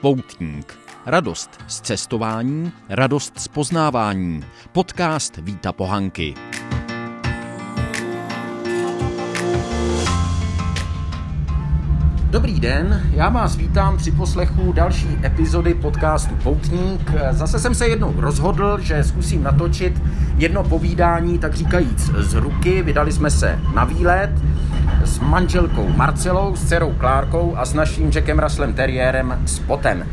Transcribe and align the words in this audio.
Poutník. 0.00 0.78
Radost 1.06 1.50
z 1.66 1.80
cestování, 1.80 2.72
radost 2.88 3.40
z 3.40 3.48
poznávání. 3.48 4.44
Podcast 4.72 5.36
Víta 5.36 5.72
Pohanky. 5.72 6.34
Dobrý 12.30 12.60
den, 12.60 13.10
já 13.14 13.28
vás 13.28 13.56
vítám 13.56 13.96
při 13.96 14.10
poslechu 14.10 14.72
další 14.72 15.18
epizody 15.24 15.74
podcastu 15.74 16.34
Poutník. 16.42 17.10
Zase 17.30 17.58
jsem 17.58 17.74
se 17.74 17.88
jednou 17.88 18.14
rozhodl, 18.16 18.78
že 18.80 19.04
zkusím 19.04 19.42
natočit 19.42 20.02
jedno 20.36 20.64
povídání, 20.64 21.38
tak 21.38 21.54
říkajíc, 21.54 22.10
z 22.18 22.34
ruky. 22.34 22.82
Vydali 22.82 23.12
jsme 23.12 23.30
se 23.30 23.58
na 23.74 23.84
výlet 23.84 24.30
s 25.10 25.18
manželkou 25.18 25.88
Marcelou, 25.96 26.56
s 26.56 26.64
dcerou 26.64 26.94
Klárkou 26.98 27.54
a 27.56 27.64
s 27.64 27.74
naším 27.74 28.10
Jackem 28.14 28.38
Russellem 28.38 28.72
Terriérem 28.74 29.42
Spotem. 29.46 30.06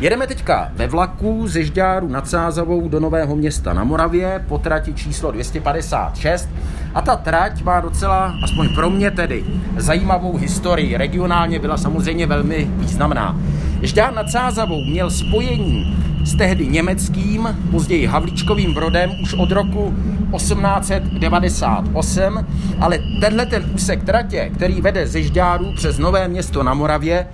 Jedeme 0.00 0.26
teďka 0.26 0.70
ve 0.74 0.86
vlaku 0.86 1.48
ze 1.48 1.62
Žďáru 1.62 2.08
nad 2.08 2.28
Sázavou 2.28 2.88
do 2.88 3.00
Nového 3.00 3.36
města 3.36 3.72
na 3.72 3.84
Moravě 3.84 4.44
po 4.48 4.58
trati 4.58 4.94
číslo 4.94 5.30
256 5.30 6.48
a 6.94 7.02
ta 7.02 7.16
trať 7.16 7.62
má 7.62 7.80
docela, 7.80 8.34
aspoň 8.44 8.74
pro 8.74 8.90
mě 8.90 9.10
tedy, 9.10 9.44
zajímavou 9.76 10.36
historii. 10.36 10.96
Regionálně 10.96 11.58
byla 11.58 11.76
samozřejmě 11.76 12.26
velmi 12.26 12.70
významná. 12.70 13.36
Žďár 13.82 14.14
nad 14.14 14.30
Sázavou 14.30 14.84
měl 14.84 15.10
spojení 15.10 15.96
s 16.28 16.34
tehdy 16.34 16.66
německým, 16.66 17.56
později 17.70 18.06
Havlíčkovým 18.06 18.74
brodem 18.74 19.10
už 19.22 19.34
od 19.34 19.50
roku 19.50 19.94
1898, 20.36 22.46
ale 22.80 22.98
tenhle 23.20 23.46
ten 23.46 23.70
úsek 23.74 24.04
tratě, 24.04 24.50
který 24.54 24.80
vede 24.80 25.06
ze 25.06 25.22
Žďáru 25.22 25.72
přes 25.76 25.98
Nové 25.98 26.28
město 26.28 26.62
na 26.62 26.74
Moravě 26.74 27.26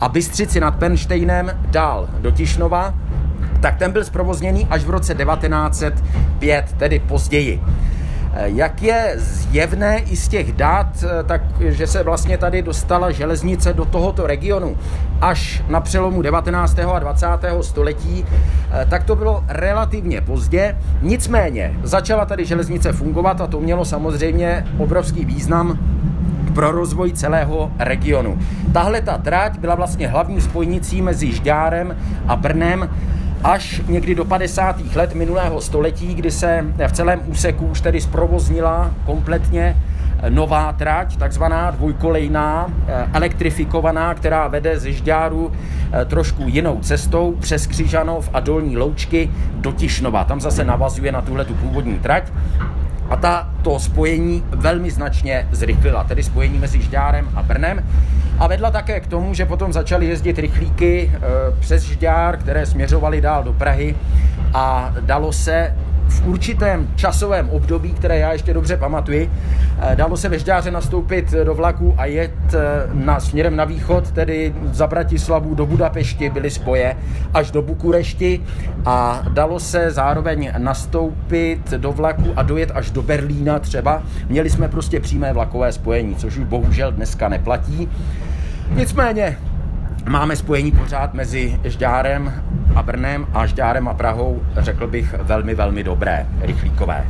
a 0.00 0.08
Bystřici 0.08 0.60
nad 0.60 0.76
Penštejnem 0.76 1.50
dál 1.70 2.08
do 2.20 2.30
Tišnova, 2.30 2.94
tak 3.60 3.76
ten 3.76 3.92
byl 3.92 4.04
zprovozněný 4.04 4.66
až 4.70 4.84
v 4.84 4.90
roce 4.90 5.14
1905, 5.14 6.74
tedy 6.78 6.98
později. 6.98 7.60
Eh, 8.34 8.44
jak 8.46 8.82
je 8.82 9.14
zjevné 9.16 9.98
i 9.98 10.16
z 10.16 10.28
těch 10.28 10.52
dat, 10.52 11.04
eh, 11.04 11.22
tak, 11.24 11.42
že 11.58 11.86
se 11.86 12.02
vlastně 12.02 12.38
tady 12.38 12.62
dostala 12.62 13.10
železnice 13.10 13.72
do 13.72 13.84
tohoto 13.84 14.26
regionu 14.26 14.76
až 15.20 15.62
na 15.68 15.80
přelomu 15.80 16.22
19. 16.22 16.94
a 16.94 16.98
20. 16.98 17.62
století, 17.62 18.24
eh, 18.24 18.86
tak 18.90 19.04
to 19.04 19.16
bylo 19.16 19.44
relativně 19.48 20.20
pozdě. 20.20 20.76
Nicméně 21.02 21.74
začala 21.82 22.24
tady 22.24 22.44
železnice 22.44 22.92
fungovat 22.92 23.40
a 23.40 23.46
to 23.46 23.60
mělo 23.60 23.84
samozřejmě 23.84 24.66
obrovský 24.78 25.24
význam 25.24 25.78
pro 26.54 26.70
rozvoj 26.70 27.12
celého 27.12 27.70
regionu. 27.78 28.38
Tahle 28.72 29.00
ta 29.00 29.18
trať 29.18 29.58
byla 29.58 29.74
vlastně 29.74 30.08
hlavní 30.08 30.40
spojnicí 30.40 31.02
mezi 31.02 31.32
Žďárem 31.32 31.96
a 32.28 32.36
Brnem 32.36 32.88
až 33.44 33.82
někdy 33.88 34.14
do 34.14 34.24
50. 34.24 34.76
let 34.94 35.14
minulého 35.14 35.60
století, 35.60 36.14
kdy 36.14 36.30
se 36.30 36.64
v 36.86 36.92
celém 36.92 37.20
úseku 37.26 37.66
už 37.66 37.80
tedy 37.80 38.00
zprovoznila 38.00 38.90
kompletně 39.06 39.76
nová 40.28 40.72
trať, 40.72 41.16
takzvaná 41.16 41.70
dvojkolejná, 41.70 42.66
eh, 42.86 43.08
elektrifikovaná, 43.12 44.14
která 44.14 44.48
vede 44.48 44.78
ze 44.78 44.92
Žďáru 44.92 45.52
eh, 45.92 46.04
trošku 46.04 46.42
jinou 46.46 46.78
cestou 46.80 47.36
přes 47.40 47.66
Křižanov 47.66 48.30
a 48.32 48.40
Dolní 48.40 48.76
Loučky 48.76 49.30
do 49.54 49.72
Tišnova. 49.72 50.24
Tam 50.24 50.40
zase 50.40 50.64
navazuje 50.64 51.12
na 51.12 51.22
tuhle 51.22 51.44
tu 51.44 51.54
původní 51.54 51.98
trať. 51.98 52.32
A 53.10 53.16
ta 53.16 53.48
to 53.62 53.78
spojení 53.78 54.44
velmi 54.50 54.90
značně 54.90 55.48
zrychlila, 55.52 56.04
tedy 56.04 56.22
spojení 56.22 56.58
mezi 56.58 56.82
Žďárem 56.82 57.28
a 57.34 57.42
Brnem. 57.42 57.84
A 58.38 58.46
vedla 58.46 58.70
také 58.70 59.00
k 59.00 59.06
tomu, 59.06 59.34
že 59.34 59.46
potom 59.46 59.72
začaly 59.72 60.06
jezdit 60.06 60.38
rychlíky 60.38 61.12
e, 61.14 61.20
přes 61.60 61.82
Žďár, 61.82 62.36
které 62.36 62.66
směřovaly 62.66 63.20
dál 63.20 63.44
do 63.44 63.52
Prahy 63.52 63.94
a 64.54 64.94
dalo 65.00 65.32
se 65.32 65.76
v 66.10 66.26
určitém 66.26 66.88
časovém 66.96 67.50
období, 67.50 67.92
které 67.92 68.18
já 68.18 68.32
ještě 68.32 68.54
dobře 68.54 68.76
pamatuji, 68.76 69.30
eh, 69.80 69.96
dalo 69.96 70.16
se 70.16 70.28
ve 70.28 70.38
Žďáře 70.38 70.70
nastoupit 70.70 71.30
do 71.44 71.54
vlaku 71.54 71.94
a 71.98 72.04
jet 72.04 72.54
eh, 72.54 72.58
na, 72.92 73.20
směrem 73.20 73.56
na 73.56 73.64
východ, 73.64 74.10
tedy 74.10 74.54
za 74.72 74.86
Bratislavu 74.86 75.54
do 75.54 75.66
Budapešti 75.66 76.30
byly 76.30 76.50
spoje 76.50 76.96
až 77.34 77.50
do 77.50 77.62
Bukurešti 77.62 78.40
a 78.86 79.22
dalo 79.28 79.60
se 79.60 79.90
zároveň 79.90 80.52
nastoupit 80.58 81.70
do 81.70 81.92
vlaku 81.92 82.32
a 82.36 82.42
dojet 82.42 82.70
až 82.74 82.90
do 82.90 83.02
Berlína 83.02 83.58
třeba. 83.58 84.02
Měli 84.28 84.50
jsme 84.50 84.68
prostě 84.68 85.00
přímé 85.00 85.32
vlakové 85.32 85.72
spojení, 85.72 86.14
což 86.14 86.36
už 86.36 86.44
bohužel 86.44 86.92
dneska 86.92 87.28
neplatí. 87.28 87.88
Nicméně 88.74 89.36
máme 90.08 90.36
spojení 90.36 90.72
pořád 90.72 91.14
mezi 91.14 91.60
Žďárem 91.64 92.42
a 92.74 92.82
Brnem 92.82 93.26
a 93.32 93.46
Žďárem 93.46 93.88
a 93.88 93.94
Prahou, 93.94 94.42
řekl 94.56 94.86
bych, 94.86 95.14
velmi, 95.22 95.54
velmi 95.54 95.84
dobré, 95.84 96.26
rychlíkové. 96.40 97.06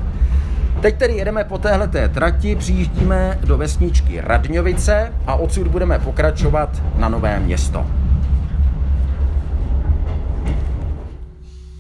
Teď 0.81 0.97
tedy 0.97 1.15
jedeme 1.15 1.45
po 1.45 1.59
téhleté 1.59 2.09
trati, 2.09 2.57
přijíždíme 2.57 3.39
do 3.45 3.57
vesničky 3.57 4.21
Radňovice 4.21 5.13
a 5.27 5.35
odsud 5.35 5.69
budeme 5.69 5.99
pokračovat 5.99 6.83
na 6.97 7.09
Nové 7.09 7.41
město. 7.41 7.87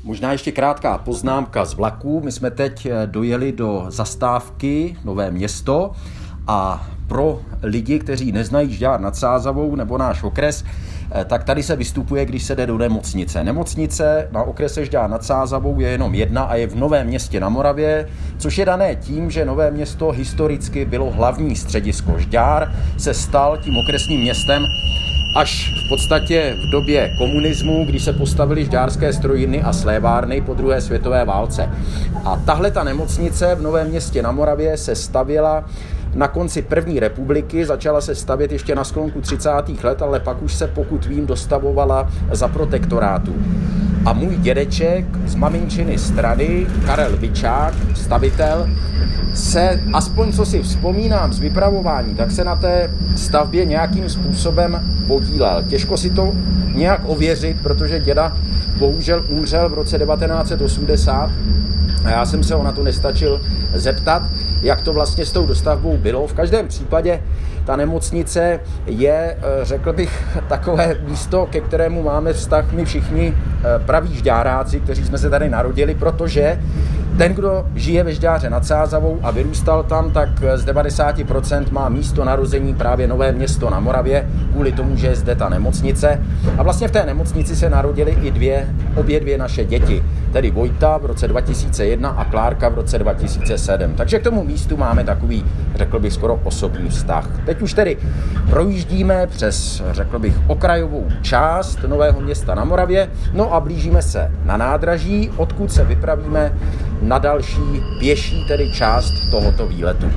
Možná 0.04 0.32
ještě 0.32 0.53
krátká 0.53 0.98
poznámka 0.98 1.65
z 1.65 1.75
vlaku. 1.75 2.21
My 2.25 2.32
jsme 2.32 2.50
teď 2.50 2.88
dojeli 3.06 3.53
do 3.53 3.87
zastávky 3.88 4.97
Nové 5.04 5.31
město 5.31 5.92
a 6.47 6.87
pro 7.06 7.41
lidi, 7.62 7.98
kteří 7.98 8.32
neznají 8.32 8.72
Žďár 8.72 9.00
nad 9.00 9.16
Sázavou 9.16 9.77
nebo 9.77 9.98
náš 9.98 10.22
okres, 10.22 10.65
eh, 10.66 10.90
tak 11.25 11.44
tady 11.44 11.62
se 11.62 11.76
vystupuje, 11.76 12.25
když 12.25 12.43
se 12.43 12.56
jde 12.56 12.66
do 12.66 12.78
nemocnice. 12.78 13.44
Nemocnice 13.44 14.28
na 14.32 14.43
okrese 14.43 14.84
Žďár 14.84 15.10
nad 15.10 15.25
Sázavou 15.25 15.81
je 15.81 15.88
jenom 15.88 16.15
jedna 16.15 16.43
a 16.43 16.54
je 16.54 16.66
v 16.66 16.76
Novém 16.76 17.06
městě 17.06 17.41
na 17.41 17.48
Moravě, 17.48 18.09
což 18.38 18.59
je 18.59 18.65
dané 18.65 18.97
tím, 18.97 19.31
že 19.31 19.44
Nové 19.44 19.71
město 19.71 20.10
historicky 20.10 20.84
bylo 20.84 21.10
hlavní 21.10 21.56
středisko. 21.56 22.19
Žďár 22.19 22.75
se 22.98 23.15
stal 23.15 23.59
tím 23.59 23.76
okresním 23.76 24.21
městem 24.21 24.62
až 25.37 25.72
v 25.87 25.88
podstatě 25.88 26.56
v 26.69 26.71
době 26.71 27.10
komunismu, 27.19 27.84
kdy 27.84 28.00
se 28.00 28.12
postavily 28.12 28.65
žďárské 28.65 29.12
strojiny 29.12 29.62
a 29.62 29.72
slévárny 29.72 30.41
po 30.41 30.54
druhé 30.54 30.81
světové 30.81 31.25
válce. 31.25 31.71
A 32.25 32.37
tahle 32.37 32.71
ta 32.71 32.84
nemocnice 32.84 33.54
v 33.54 33.62
Novém 33.62 33.88
městě 33.88 34.22
na 34.22 34.32
Moravě 34.32 34.77
se 34.77 34.94
stavěla 34.94 35.65
na 36.15 36.28
konci 36.28 36.62
první 36.62 37.00
republiky, 37.00 37.66
začala 37.66 38.00
se 38.00 38.15
stavět 38.15 38.53
ještě 38.53 38.75
na 38.75 38.84
sklonku 38.84 39.21
30. 39.21 39.50
let, 39.82 40.03
ale 40.03 40.21
pak 40.21 40.43
už 40.43 40.54
se, 40.54 40.66
pokud 40.66 41.06
vím, 41.06 41.26
dostavovala 41.26 42.10
za 42.32 42.48
protektorátu. 42.48 43.34
A 44.06 44.12
můj 44.12 44.37
dědeček 44.37 45.04
z 45.26 45.34
maminčiny 45.34 45.98
strany, 45.98 46.66
Karel 46.87 47.16
Vičák, 47.16 47.75
stavitel, 47.94 48.69
se, 49.34 49.81
aspoň 49.93 50.32
co 50.32 50.47
si 50.47 50.62
vzpomínám 50.62 51.32
z 51.32 51.38
vypravování, 51.38 52.15
tak 52.15 52.31
se 52.31 52.44
na 52.44 52.56
té 52.56 52.91
stavbě 53.16 53.65
nějakým 53.65 54.09
způsobem 54.09 54.81
podílel. 55.06 55.62
Těžko 55.69 55.97
si 55.97 56.10
to 56.10 56.32
nějak 56.75 57.00
ověřit, 57.06 57.56
protože 57.62 58.00
děda 58.00 58.37
bohužel 58.78 59.25
umřel 59.28 59.69
v 59.69 59.75
roce 59.75 59.98
1980 59.98 61.31
a 62.04 62.10
já 62.10 62.27
jsem 62.27 62.44
se 62.44 62.54
ho 62.54 62.62
na 62.62 62.72
to 62.72 62.82
nestačil 62.82 63.41
zeptat, 63.75 64.22
jak 64.62 64.82
to 64.82 64.93
vlastně 64.93 65.26
s 65.26 65.32
tou 65.32 65.47
dostavbou 65.47 65.97
bylo. 65.97 66.26
V 66.26 66.32
každém 66.32 66.69
případě 66.69 67.22
ta 67.65 67.76
nemocnice 67.76 68.60
je, 68.87 69.37
eh, 69.38 69.65
řekl 69.65 69.93
bych, 69.93 70.38
takové 70.48 70.97
místo, 71.09 71.47
ke 71.50 71.60
kterému 71.60 72.03
máme 72.03 72.32
vztah 72.32 72.72
my 72.72 72.84
všichni 72.84 73.34
eh, 73.34 73.65
praví 73.87 74.15
žďáráci, 74.15 74.81
kteří 74.81 75.04
jsme 75.04 75.19
se 75.19 75.31
tady 75.31 75.48
narodili, 75.48 75.94
protože 75.94 76.60
ten, 77.18 77.34
kdo 77.34 77.66
žije 77.74 78.04
ve 78.04 78.12
Žďáře 78.15 78.51
nad 78.51 78.66
Sázavou 78.66 79.18
a 79.22 79.30
vyrůstal 79.30 79.83
tam, 79.83 80.10
tak 80.10 80.28
z 80.54 80.66
90% 80.66 81.72
má 81.72 81.89
místo 81.89 82.24
narození 82.24 82.74
právě 82.74 83.07
Nové 83.07 83.33
město 83.33 83.71
na 83.71 83.80
Moravě, 83.80 84.28
kvůli 84.60 84.72
tomu, 84.72 84.97
že 84.97 85.07
je 85.07 85.16
zde 85.16 85.34
ta 85.34 85.48
nemocnice. 85.48 86.21
A 86.59 86.62
vlastně 86.62 86.89
v 86.89 86.91
té 86.91 87.07
nemocnici 87.07 87.57
se 87.57 87.71
narodily 87.71 88.16
i 88.22 88.30
dvě, 88.30 88.68
obě 88.97 89.21
dvě 89.21 89.39
naše 89.39 89.65
děti, 89.65 90.04
tedy 90.33 90.51
Vojta 90.51 90.98
v 90.98 91.07
roce 91.07 91.28
2001 91.28 92.09
a 92.10 92.24
Klárka 92.24 92.68
v 92.68 92.74
roce 92.74 92.98
2007. 92.98 93.95
Takže 93.95 94.18
k 94.18 94.22
tomu 94.22 94.45
místu 94.45 94.77
máme 94.77 95.04
takový, 95.04 95.45
řekl 95.74 95.98
bych, 95.98 96.12
skoro 96.12 96.41
osobní 96.45 96.89
vztah. 96.89 97.28
Teď 97.47 97.62
už 97.62 97.74
tedy 97.74 97.97
projíždíme 98.51 99.27
přes, 99.27 99.83
řekl 99.91 100.18
bych, 100.18 100.34
okrajovou 100.47 101.07
část 101.22 101.78
Nového 101.86 102.21
města 102.21 102.54
na 102.54 102.65
Moravě, 102.65 103.09
no 103.33 103.54
a 103.54 103.60
blížíme 103.60 104.03
se 104.03 104.30
na 104.45 104.57
nádraží, 104.57 105.30
odkud 105.36 105.72
se 105.72 105.84
vypravíme 105.84 106.53
na 107.03 107.18
další 107.18 107.83
pěší 107.98 108.45
tedy 108.48 108.72
část 108.72 109.30
tohoto 109.30 109.66
výletu. 109.66 110.10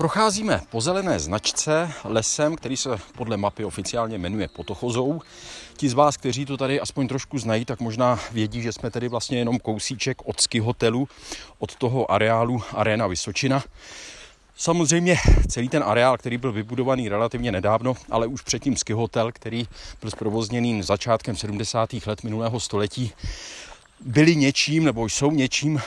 Procházíme 0.00 0.60
po 0.70 0.80
zelené 0.80 1.20
značce 1.20 1.92
lesem, 2.04 2.56
který 2.56 2.76
se 2.76 2.90
podle 3.16 3.36
mapy 3.36 3.64
oficiálně 3.64 4.18
jmenuje 4.18 4.48
Potochozou. 4.48 5.20
Ti 5.76 5.88
z 5.88 5.92
vás, 5.92 6.16
kteří 6.16 6.46
to 6.46 6.56
tady 6.56 6.80
aspoň 6.80 7.08
trošku 7.08 7.38
znají, 7.38 7.64
tak 7.64 7.80
možná 7.80 8.18
vědí, 8.32 8.62
že 8.62 8.72
jsme 8.72 8.90
tady 8.90 9.08
vlastně 9.08 9.38
jenom 9.38 9.58
kousíček 9.58 10.18
od 10.24 10.40
ski 10.40 10.60
hotelu, 10.60 11.08
od 11.58 11.74
toho 11.76 12.10
areálu 12.10 12.62
Arena 12.74 13.06
Vysočina. 13.06 13.64
Samozřejmě 14.56 15.16
celý 15.48 15.68
ten 15.68 15.82
areál, 15.86 16.18
který 16.18 16.38
byl 16.38 16.52
vybudovaný 16.52 17.08
relativně 17.08 17.52
nedávno, 17.52 17.94
ale 18.10 18.26
už 18.26 18.42
předtím 18.42 18.76
ski 18.76 18.92
hotel, 18.92 19.32
který 19.32 19.68
byl 20.00 20.10
zprovozněný 20.10 20.82
začátkem 20.82 21.36
70. 21.36 21.90
let 22.06 22.24
minulého 22.24 22.60
století, 22.60 23.12
byli 24.04 24.36
něčím, 24.36 24.84
nebo 24.84 25.06
jsou 25.06 25.30
něčím, 25.30 25.80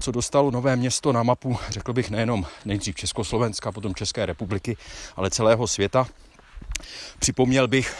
co 0.00 0.12
dostalo 0.12 0.50
Nové 0.50 0.76
město 0.76 1.12
na 1.12 1.22
mapu, 1.22 1.58
řekl 1.68 1.92
bych 1.92 2.10
nejenom 2.10 2.46
nejdřív 2.64 2.96
Československa, 2.96 3.72
potom 3.72 3.94
České 3.94 4.26
republiky, 4.26 4.76
ale 5.16 5.30
celého 5.30 5.66
světa. 5.66 6.06
Připomněl 7.18 7.68
bych, 7.68 7.94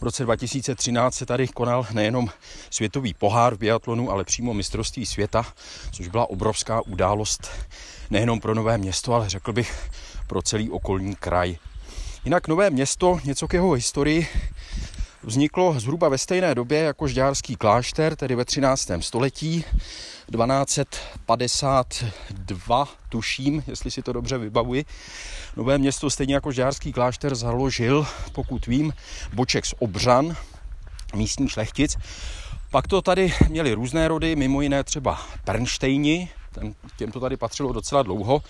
v 0.00 0.02
roce 0.02 0.24
2013 0.24 1.14
se 1.14 1.26
tady 1.26 1.48
konal 1.48 1.86
nejenom 1.92 2.28
světový 2.70 3.14
pohár 3.14 3.54
v 3.54 3.58
biatlonu, 3.58 4.10
ale 4.10 4.24
přímo 4.24 4.54
mistrovství 4.54 5.06
světa, 5.06 5.46
což 5.92 6.08
byla 6.08 6.30
obrovská 6.30 6.80
událost 6.80 7.50
nejenom 8.10 8.40
pro 8.40 8.54
Nové 8.54 8.78
město, 8.78 9.14
ale 9.14 9.28
řekl 9.28 9.52
bych 9.52 9.90
pro 10.26 10.42
celý 10.42 10.70
okolní 10.70 11.14
kraj. 11.14 11.56
Jinak 12.24 12.48
Nové 12.48 12.70
město, 12.70 13.20
něco 13.24 13.48
k 13.48 13.52
jeho 13.52 13.72
historii, 13.72 14.26
vzniklo 15.24 15.80
zhruba 15.80 16.08
ve 16.08 16.18
stejné 16.18 16.54
době 16.54 16.78
jako 16.78 17.08
žďárský 17.08 17.56
klášter, 17.56 18.16
tedy 18.16 18.34
ve 18.34 18.44
13. 18.44 18.90
století. 19.00 19.64
1252, 20.32 22.88
tuším, 23.08 23.62
jestli 23.66 23.90
si 23.90 24.02
to 24.02 24.12
dobře 24.12 24.38
vybavuji. 24.38 24.84
Nové 25.56 25.78
město, 25.78 26.10
stejně 26.10 26.34
jako 26.34 26.52
žďárský 26.52 26.92
klášter, 26.92 27.34
založil, 27.34 28.06
pokud 28.32 28.66
vím, 28.66 28.92
Boček 29.32 29.66
z 29.66 29.74
Obřan, 29.78 30.36
místní 31.14 31.48
šlechtic. 31.48 31.96
Pak 32.70 32.88
to 32.88 33.02
tady 33.02 33.34
měli 33.48 33.72
různé 33.72 34.08
rody, 34.08 34.36
mimo 34.36 34.60
jiné 34.60 34.84
třeba 34.84 35.20
Pernštejni, 35.44 36.28
těm 36.96 37.12
to 37.12 37.20
tady 37.20 37.36
patřilo 37.36 37.72
docela 37.72 38.02
dlouho. 38.02 38.42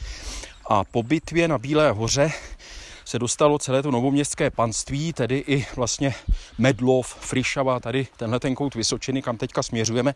A 0.71 0.85
po 0.85 1.03
bitvě 1.03 1.49
na 1.49 1.59
Bílé 1.59 1.91
hoře 1.91 2.33
se 3.05 3.19
dostalo 3.19 3.59
celé 3.59 3.83
to 3.83 3.91
novoměstské 3.91 4.51
panství, 4.51 5.13
tedy 5.13 5.45
i 5.47 5.67
vlastně 5.77 6.15
Medlov, 6.59 7.17
Frišava, 7.21 7.81
tady 7.81 8.07
tenhle 8.17 8.41
ten 8.41 8.55
kout 8.55 8.75
Vysočiny, 8.75 9.23
kam 9.23 9.37
teďka 9.37 9.63
směřujeme, 9.63 10.15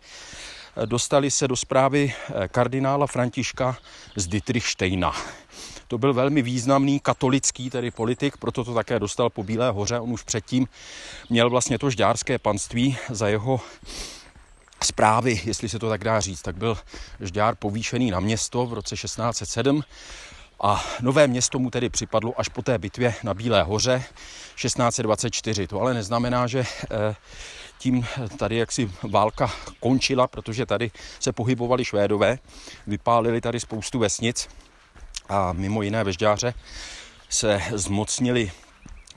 dostali 0.85 1.31
se 1.31 1.49
do 1.49 1.57
zprávy 1.57 2.15
eh, 2.15 2.49
kardinála 2.49 3.07
Františka 3.07 3.77
z 4.17 4.27
Dietrichsteina. 4.27 5.13
To 5.89 5.99
byl 5.99 6.15
velmi 6.15 6.43
významný 6.43 7.01
katolický 7.01 7.71
tedy 7.71 7.91
politik, 7.91 8.37
proto 8.37 8.65
to 8.65 8.75
také 8.75 8.99
dostal 8.99 9.31
po 9.31 9.43
Bílé 9.43 9.71
hoře. 9.71 10.01
On 10.01 10.13
už 10.13 10.23
předtím 10.23 10.67
měl 11.31 11.51
vlastně 11.51 11.79
to 11.79 11.91
žďárské 11.91 12.39
panství 12.39 12.97
za 13.11 13.29
jeho 13.29 13.61
zprávy, 14.85 15.41
jestli 15.45 15.69
se 15.69 15.79
to 15.79 15.89
tak 15.89 16.05
dá 16.05 16.21
říct, 16.21 16.43
tak 16.43 16.57
byl 16.57 16.79
Žďár 17.21 17.55
povýšený 17.55 18.11
na 18.11 18.21
město 18.21 18.67
v 18.67 18.73
roce 18.73 18.97
1607 18.97 19.83
a 20.61 20.85
nové 21.01 21.27
město 21.27 21.59
mu 21.59 21.71
tedy 21.71 21.89
připadlo 21.89 22.41
až 22.41 22.49
po 22.49 22.63
té 22.63 22.79
bitvě 22.79 23.15
na 23.23 23.35
Bílé 23.35 23.63
hoře 23.63 24.05
1624. 24.55 25.67
To 25.67 25.81
ale 25.81 25.95
neznamená, 25.95 26.47
že 26.47 26.59
eh, 26.61 27.17
tím 27.79 28.07
tady 28.37 28.57
jaksi 28.57 28.91
válka 29.11 29.51
končila, 29.81 30.27
protože 30.27 30.67
tady 30.67 30.91
se 31.21 31.33
pohybovali 31.33 31.85
Švédové, 31.85 32.39
vypálili 32.87 33.41
tady 33.41 33.61
spoustu 33.61 33.99
vesnic 33.99 34.49
a 35.29 35.53
mimo 35.53 35.83
jiné 35.83 36.05
vežďáře 36.05 36.55
se 37.29 37.63
zmocnili 37.73 38.51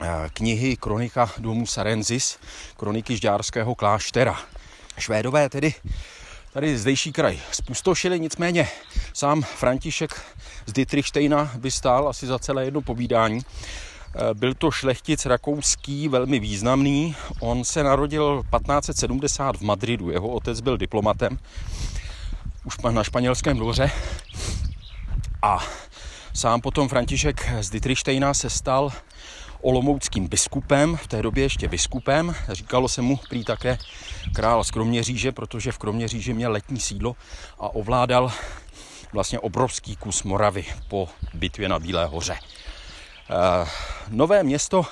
eh, 0.00 0.06
knihy 0.32 0.76
Kronika 0.76 1.30
domu 1.38 1.66
Sarenzis, 1.66 2.38
kroniky 2.76 3.16
žďárského 3.16 3.74
kláštera. 3.74 4.40
Švédové 4.98 5.48
tedy 5.48 5.74
tady 6.52 6.78
zdejší 6.78 7.12
kraj 7.12 7.38
spustošili, 7.52 8.20
nicméně 8.20 8.68
sám 9.14 9.42
František 9.42 10.22
z 10.66 10.72
Dietrichsteina 10.72 11.50
by 11.58 11.70
stál 11.70 12.08
asi 12.08 12.26
za 12.26 12.38
celé 12.38 12.64
jedno 12.64 12.80
povídání. 12.80 13.40
Eh, 13.40 14.34
byl 14.34 14.54
to 14.54 14.70
šlechtic 14.70 15.26
rakouský, 15.26 16.08
velmi 16.08 16.38
významný. 16.38 17.16
On 17.40 17.64
se 17.64 17.82
narodil 17.82 18.42
1570 18.42 19.56
v 19.56 19.60
Madridu. 19.60 20.10
Jeho 20.10 20.28
otec 20.28 20.60
byl 20.60 20.76
diplomatem 20.76 21.38
už 22.64 22.78
na 22.90 23.04
španělském 23.04 23.56
dvoře. 23.56 23.90
A 25.42 25.58
sám 26.34 26.60
potom 26.60 26.88
František 26.88 27.52
z 27.60 27.70
Dietrichsteina 27.70 28.34
se 28.34 28.50
stal 28.50 28.92
olomouckým 29.62 30.28
biskupem, 30.28 30.96
v 30.96 31.06
té 31.06 31.22
době 31.22 31.44
ještě 31.44 31.68
biskupem. 31.68 32.34
Říkalo 32.48 32.88
se 32.88 33.02
mu 33.02 33.16
prý 33.28 33.44
také 33.44 33.78
král 34.34 34.64
z 34.64 34.70
Kroměříže, 34.70 35.32
protože 35.32 35.72
v 35.72 35.78
Kroměříži 35.78 36.34
měl 36.34 36.52
letní 36.52 36.80
sídlo 36.80 37.16
a 37.58 37.74
ovládal 37.74 38.32
vlastně 39.12 39.38
obrovský 39.38 39.96
kus 39.96 40.22
Moravy 40.22 40.64
po 40.88 41.08
bitvě 41.34 41.68
na 41.68 41.78
Bílé 41.78 42.06
hoře. 42.06 42.34
E, 42.34 42.38
nové 44.08 44.42
město 44.42 44.86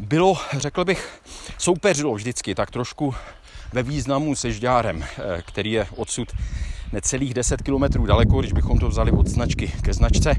bylo, 0.00 0.36
řekl 0.52 0.84
bych, 0.84 1.20
soupeřilo 1.58 2.14
vždycky 2.14 2.54
tak 2.54 2.70
trošku 2.70 3.14
ve 3.72 3.82
významu 3.82 4.34
se 4.34 4.52
Žďárem, 4.52 5.04
eh, 5.04 5.42
který 5.42 5.72
je 5.72 5.86
odsud 5.96 6.28
necelých 6.92 7.34
10 7.34 7.62
kilometrů 7.62 8.06
daleko, 8.06 8.40
když 8.40 8.52
bychom 8.52 8.78
to 8.78 8.88
vzali 8.88 9.10
od 9.10 9.26
značky 9.26 9.72
ke 9.82 9.94
značce. 9.94 10.34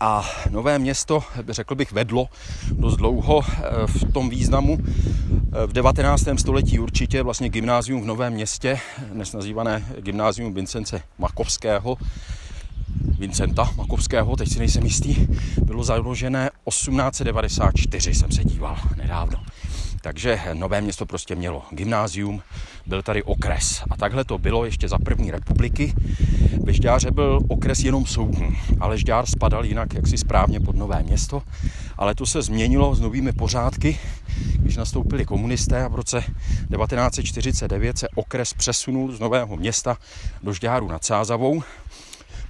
A 0.00 0.24
Nové 0.50 0.78
město, 0.78 1.22
řekl 1.48 1.74
bych, 1.74 1.92
vedlo 1.92 2.28
dost 2.72 2.96
dlouho 2.96 3.42
eh, 3.42 3.86
v 3.86 4.12
tom 4.12 4.30
významu. 4.30 4.78
Eh, 4.82 5.66
v 5.66 5.72
19. 5.72 6.24
století 6.38 6.78
určitě 6.78 7.22
vlastně 7.22 7.48
gymnázium 7.48 8.02
v 8.02 8.06
Novém 8.06 8.32
městě, 8.32 8.78
dnes 9.12 9.32
nazývané 9.32 9.84
gymnázium 9.98 10.54
Vincence 10.54 11.02
Makovského, 11.18 11.96
Vincenta 13.18 13.70
Makovského, 13.76 14.36
teď 14.36 14.52
si 14.52 14.58
nejsem 14.58 14.84
jistý, 14.84 15.16
bylo 15.62 15.84
založené 15.84 16.50
1894, 16.68 18.14
jsem 18.14 18.32
se 18.32 18.44
díval 18.44 18.76
nedávno. 18.96 19.44
Takže 20.02 20.40
Nové 20.54 20.80
město 20.80 21.06
prostě 21.06 21.34
mělo 21.34 21.62
gymnázium, 21.70 22.42
byl 22.86 23.02
tady 23.02 23.22
okres. 23.22 23.82
A 23.90 23.96
takhle 23.96 24.24
to 24.24 24.38
bylo 24.38 24.64
ještě 24.64 24.88
za 24.88 24.98
první 24.98 25.30
republiky. 25.30 25.94
Ve 26.64 26.72
Žďáře 26.72 27.10
byl 27.10 27.40
okres 27.48 27.78
jenom 27.78 28.06
soudní, 28.06 28.56
ale 28.80 28.98
Žďár 28.98 29.26
spadal 29.26 29.64
jinak 29.64 29.94
jaksi 29.94 30.18
správně 30.18 30.60
pod 30.60 30.76
Nové 30.76 31.02
město. 31.02 31.42
Ale 31.96 32.14
to 32.14 32.26
se 32.26 32.42
změnilo 32.42 32.94
s 32.94 33.00
novými 33.00 33.32
pořádky, 33.32 33.98
když 34.58 34.76
nastoupili 34.76 35.24
komunisté 35.24 35.84
a 35.84 35.88
v 35.88 35.94
roce 35.94 36.20
1949 36.20 37.98
se 37.98 38.08
okres 38.14 38.54
přesunul 38.54 39.12
z 39.12 39.20
Nového 39.20 39.56
města 39.56 39.96
do 40.42 40.52
Žďáru 40.52 40.88
nad 40.88 41.04
Sázavou. 41.04 41.62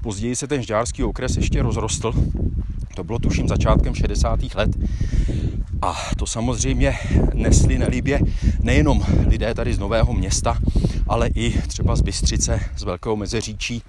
Později 0.02 0.36
se 0.36 0.46
ten 0.46 0.62
žďárský 0.62 1.04
okres 1.04 1.36
ještě 1.36 1.62
rozrostl. 1.62 2.12
To 2.94 3.04
bylo 3.04 3.18
tuším 3.18 3.48
začátkem 3.48 3.94
60. 3.94 4.40
let 4.54 4.70
a 5.82 5.96
to 6.18 6.26
samozřejmě 6.26 6.98
nesli 7.34 7.78
nelíbě 7.78 8.20
nejenom 8.60 9.04
lidé 9.28 9.54
tady 9.54 9.74
z 9.74 9.78
Nového 9.78 10.12
města, 10.12 10.58
ale 11.08 11.28
i 11.34 11.62
třeba 11.62 11.96
z 11.96 12.00
Bystřice, 12.00 12.60
z 12.76 12.82
Velkého 12.82 13.16
Mezeříčí 13.16 13.82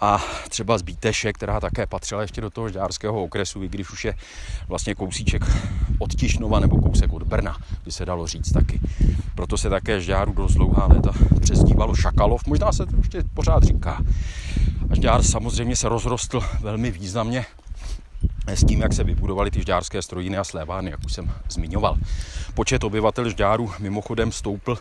a 0.00 0.24
třeba 0.48 0.78
z 0.78 0.82
Bíteše, 0.82 1.32
která 1.32 1.60
také 1.60 1.86
patřila 1.86 2.22
ještě 2.22 2.40
do 2.40 2.50
toho 2.50 2.68
žďárského 2.68 3.22
okresu, 3.22 3.62
i 3.62 3.68
když 3.68 3.90
už 3.90 4.04
je 4.04 4.14
vlastně 4.68 4.94
kousíček 4.94 5.42
od 5.98 6.14
Tišnova 6.14 6.60
nebo 6.60 6.80
kousek 6.80 7.12
od 7.12 7.22
Brna, 7.22 7.56
by 7.84 7.92
se 7.92 8.04
dalo 8.06 8.26
říct 8.26 8.52
taky. 8.52 8.80
Proto 9.34 9.58
se 9.58 9.70
také 9.70 10.00
žďáru 10.00 10.32
dost 10.32 10.54
dlouhá 10.54 10.86
léta 10.86 11.12
přezdívalo 11.40 11.94
Šakalov, 11.94 12.46
možná 12.46 12.72
se 12.72 12.86
to 12.86 12.96
ještě 12.96 13.22
pořád 13.34 13.62
říká. 13.62 14.02
A 14.90 14.94
žďár 14.94 15.22
samozřejmě 15.22 15.76
se 15.76 15.88
rozrostl 15.88 16.40
velmi 16.60 16.90
významně 16.90 17.46
s 18.46 18.64
tím, 18.64 18.80
jak 18.80 18.92
se 18.92 19.04
vybudovaly 19.04 19.50
ty 19.50 19.60
žďárské 19.60 20.02
strojiny 20.02 20.36
a 20.36 20.44
slévárny, 20.44 20.90
jak 20.90 21.04
už 21.04 21.12
jsem 21.12 21.32
zmiňoval. 21.50 21.96
Počet 22.54 22.84
obyvatel 22.84 23.28
žďáru 23.28 23.70
mimochodem 23.78 24.32
stoupl 24.32 24.78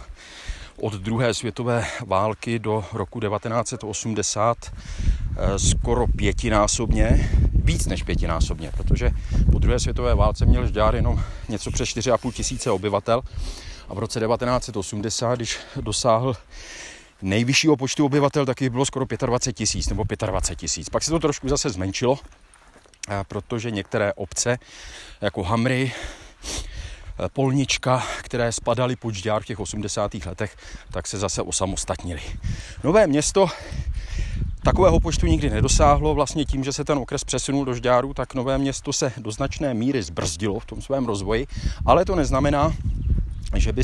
od 0.81 0.93
druhé 0.93 1.33
světové 1.33 1.85
války 2.05 2.59
do 2.59 2.85
roku 2.93 3.19
1980 3.19 4.57
eh, 4.65 5.59
skoro 5.59 6.07
pětinásobně, 6.07 7.29
víc 7.53 7.85
než 7.85 8.03
pětinásobně, 8.03 8.71
protože 8.77 9.11
po 9.51 9.59
druhé 9.59 9.79
světové 9.79 10.15
válce 10.15 10.45
měl 10.45 10.67
Žďár 10.67 10.95
jenom 10.95 11.21
něco 11.49 11.71
přes 11.71 11.89
4,5 11.89 12.31
tisíce 12.31 12.71
obyvatel 12.71 13.21
a 13.89 13.93
v 13.93 13.99
roce 13.99 14.19
1980, 14.19 15.35
když 15.35 15.59
dosáhl 15.81 16.35
nejvyššího 17.21 17.77
počtu 17.77 18.05
obyvatel, 18.05 18.45
taky 18.45 18.69
bylo 18.69 18.85
skoro 18.85 19.05
25 19.25 19.53
tisíc 19.53 19.89
nebo 19.89 20.03
25 20.25 20.55
tisíc. 20.55 20.89
Pak 20.89 21.03
se 21.03 21.11
to 21.11 21.19
trošku 21.19 21.49
zase 21.49 21.69
zmenšilo, 21.69 22.19
protože 23.27 23.71
některé 23.71 24.13
obce, 24.13 24.57
jako 25.21 25.43
Hamry, 25.43 25.91
Polnička, 27.33 28.03
které 28.21 28.51
spadaly 28.51 28.95
pod 28.95 29.15
Žďár 29.15 29.43
v 29.43 29.45
těch 29.45 29.59
80. 29.59 30.13
letech, 30.25 30.57
tak 30.91 31.07
se 31.07 31.17
zase 31.17 31.41
osamostatnili. 31.41 32.21
Nové 32.83 33.07
město 33.07 33.49
Takového 34.63 34.99
počtu 34.99 35.25
nikdy 35.25 35.49
nedosáhlo. 35.49 36.15
Vlastně 36.15 36.45
tím, 36.45 36.63
že 36.63 36.73
se 36.73 36.83
ten 36.83 36.97
okres 36.97 37.23
přesunul 37.23 37.65
do 37.65 37.73
Žďáru, 37.73 38.13
tak 38.13 38.33
Nové 38.35 38.57
město 38.57 38.93
se 38.93 39.13
do 39.17 39.31
značné 39.31 39.73
míry 39.73 40.03
zbrzdilo 40.03 40.59
v 40.59 40.65
tom 40.65 40.81
svém 40.81 41.05
rozvoji, 41.05 41.47
ale 41.85 42.05
to 42.05 42.15
neznamená, 42.15 42.73
že 43.55 43.73
by, 43.73 43.81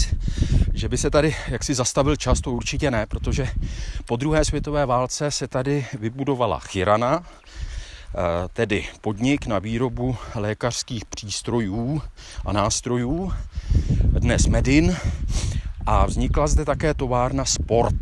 že 0.73 0.89
by 0.89 0.97
se 0.97 1.09
tady 1.09 1.35
jaksi 1.47 1.73
zastavil 1.73 2.15
čas, 2.15 2.41
to 2.41 2.51
určitě 2.51 2.91
ne, 2.91 3.05
protože 3.05 3.47
po 4.05 4.15
druhé 4.15 4.45
světové 4.45 4.85
válce 4.85 5.31
se 5.31 5.47
tady 5.47 5.85
vybudovala 5.99 6.59
Chirana, 6.59 7.23
tedy 8.53 8.85
podnik 9.01 9.47
na 9.47 9.59
výrobu 9.59 10.15
lékařských 10.35 11.05
přístrojů 11.05 12.01
a 12.45 12.53
nástrojů, 12.53 13.33
dnes 14.03 14.47
Medin, 14.47 14.97
a 15.85 16.05
vznikla 16.05 16.47
zde 16.47 16.65
také 16.65 16.93
továrna 16.93 17.45
Sport 17.45 17.95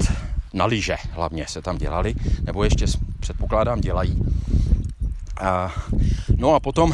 na 0.53 0.65
lyže, 0.65 0.95
hlavně 1.11 1.45
se 1.47 1.61
tam 1.61 1.77
dělali, 1.77 2.15
nebo 2.41 2.63
ještě 2.63 2.85
předpokládám 3.19 3.81
dělají. 3.81 4.21
A, 5.41 5.73
no 6.35 6.55
a 6.55 6.59
potom 6.59 6.93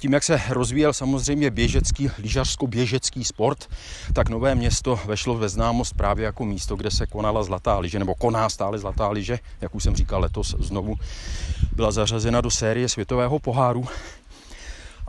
tím, 0.00 0.12
jak 0.12 0.22
se 0.22 0.42
rozvíjel 0.48 0.92
samozřejmě 0.92 1.50
běžecký, 1.50 2.10
lyžařsko-běžecký 2.18 3.24
sport, 3.24 3.68
tak 4.12 4.28
Nové 4.28 4.54
město 4.54 5.00
vešlo 5.04 5.34
ve 5.38 5.48
známost 5.48 5.94
právě 5.94 6.24
jako 6.24 6.44
místo, 6.44 6.76
kde 6.76 6.90
se 6.90 7.06
konala 7.06 7.42
zlatá 7.42 7.78
lyže, 7.78 7.98
nebo 7.98 8.14
koná 8.14 8.48
stále 8.48 8.78
zlatá 8.78 9.08
lyže, 9.08 9.38
jak 9.60 9.74
už 9.74 9.82
jsem 9.82 9.96
říkal 9.96 10.20
letos 10.20 10.54
znovu, 10.58 10.94
byla 11.72 11.90
zařazena 11.90 12.40
do 12.40 12.50
série 12.50 12.88
světového 12.88 13.38
poháru. 13.38 13.86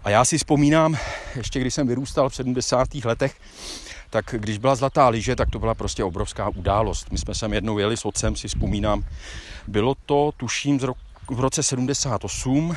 A 0.03 0.09
já 0.09 0.25
si 0.25 0.37
vzpomínám, 0.37 0.97
ještě 1.35 1.59
když 1.59 1.73
jsem 1.73 1.87
vyrůstal 1.87 2.29
v 2.29 2.35
70. 2.35 2.95
letech, 2.95 3.35
tak 4.09 4.35
když 4.37 4.57
byla 4.57 4.75
zlatá 4.75 5.09
lyže, 5.09 5.35
tak 5.35 5.49
to 5.49 5.59
byla 5.59 5.75
prostě 5.75 6.03
obrovská 6.03 6.49
událost. 6.49 7.11
My 7.11 7.17
jsme 7.17 7.35
sem 7.35 7.53
jednou 7.53 7.77
jeli 7.77 7.97
s 7.97 8.05
otcem, 8.05 8.35
si 8.35 8.47
vzpomínám. 8.47 9.03
Bylo 9.67 9.95
to, 10.05 10.31
tuším, 10.37 10.79
z 10.79 10.83
roku, 10.83 10.99
v 11.29 11.39
roce 11.39 11.63
78. 11.63 12.75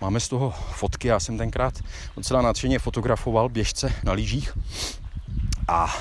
Máme 0.00 0.20
z 0.20 0.28
toho 0.28 0.50
fotky, 0.50 1.08
já 1.08 1.20
jsem 1.20 1.38
tenkrát 1.38 1.74
docela 2.16 2.42
nadšeně 2.42 2.78
fotografoval 2.78 3.48
běžce 3.48 3.92
na 4.04 4.12
lyžích. 4.12 4.58
A 5.68 5.94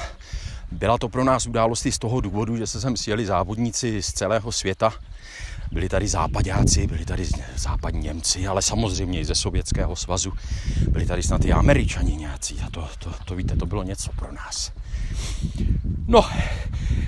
byla 0.71 0.97
to 0.97 1.09
pro 1.09 1.23
nás 1.23 1.47
událost 1.47 1.87
z 1.89 1.99
toho 1.99 2.21
důvodu, 2.21 2.57
že 2.57 2.67
se 2.67 2.81
sem 2.81 2.97
sjeli 2.97 3.25
závodníci 3.25 4.01
z 4.01 4.13
celého 4.13 4.51
světa. 4.51 4.93
Byli 5.71 5.89
tady 5.89 6.07
západáci, 6.07 6.87
byli 6.87 7.05
tady 7.05 7.27
západní 7.55 8.01
Němci, 8.01 8.47
ale 8.47 8.61
samozřejmě 8.61 9.19
i 9.19 9.25
ze 9.25 9.35
Sovětského 9.35 9.95
svazu. 9.95 10.33
Byli 10.89 11.05
tady 11.05 11.23
snad 11.23 11.45
i 11.45 11.51
Američani 11.51 12.15
nějací 12.15 12.61
a 12.65 12.69
to, 12.69 12.87
to, 12.99 13.11
to 13.25 13.35
víte, 13.35 13.55
to 13.55 13.65
bylo 13.65 13.83
něco 13.83 14.11
pro 14.15 14.31
nás. 14.31 14.71
No, 16.07 16.25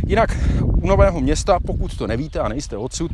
jinak 0.08 0.38
u 0.64 0.88
Nového 0.88 1.22
města, 1.22 1.60
pokud 1.60 1.98
to 1.98 2.08
nevíte 2.08 2.40
a 2.40 2.48
nejste 2.48 2.78
odsud, 2.78 3.12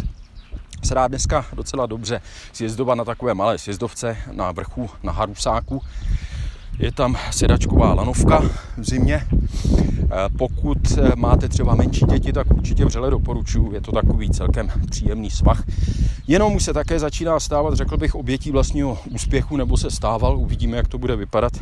se 0.83 0.95
dá 0.95 1.07
dneska 1.07 1.45
docela 1.53 1.85
dobře 1.85 2.21
sjezdovat 2.53 2.97
na 2.97 3.05
takové 3.05 3.33
malé 3.33 3.57
sjezdovce 3.57 4.17
na 4.31 4.51
vrchu, 4.51 4.89
na 5.03 5.11
Harusáku. 5.11 5.81
Je 6.79 6.91
tam 6.91 7.17
sedačková 7.31 7.93
lanovka 7.93 8.39
v 8.77 8.83
zimě. 8.83 9.27
Eh, 10.11 10.29
pokud 10.37 10.77
eh, 10.97 11.11
máte 11.15 11.49
třeba 11.49 11.75
menší 11.75 12.05
děti, 12.05 12.33
tak 12.33 12.47
určitě 12.51 12.85
vřele 12.85 13.09
doporučuji. 13.09 13.73
Je 13.73 13.81
to 13.81 13.91
takový 13.91 14.29
celkem 14.29 14.71
příjemný 14.89 15.31
svah. 15.31 15.63
Jenom 16.27 16.55
už 16.55 16.63
se 16.63 16.73
také 16.73 16.99
začíná 16.99 17.39
stávat, 17.39 17.73
řekl 17.73 17.97
bych, 17.97 18.15
obětí 18.15 18.51
vlastního 18.51 18.99
úspěchu, 19.11 19.57
nebo 19.57 19.77
se 19.77 19.91
stával. 19.91 20.37
Uvidíme, 20.37 20.77
jak 20.77 20.87
to 20.87 20.97
bude 20.97 21.15
vypadat 21.15 21.53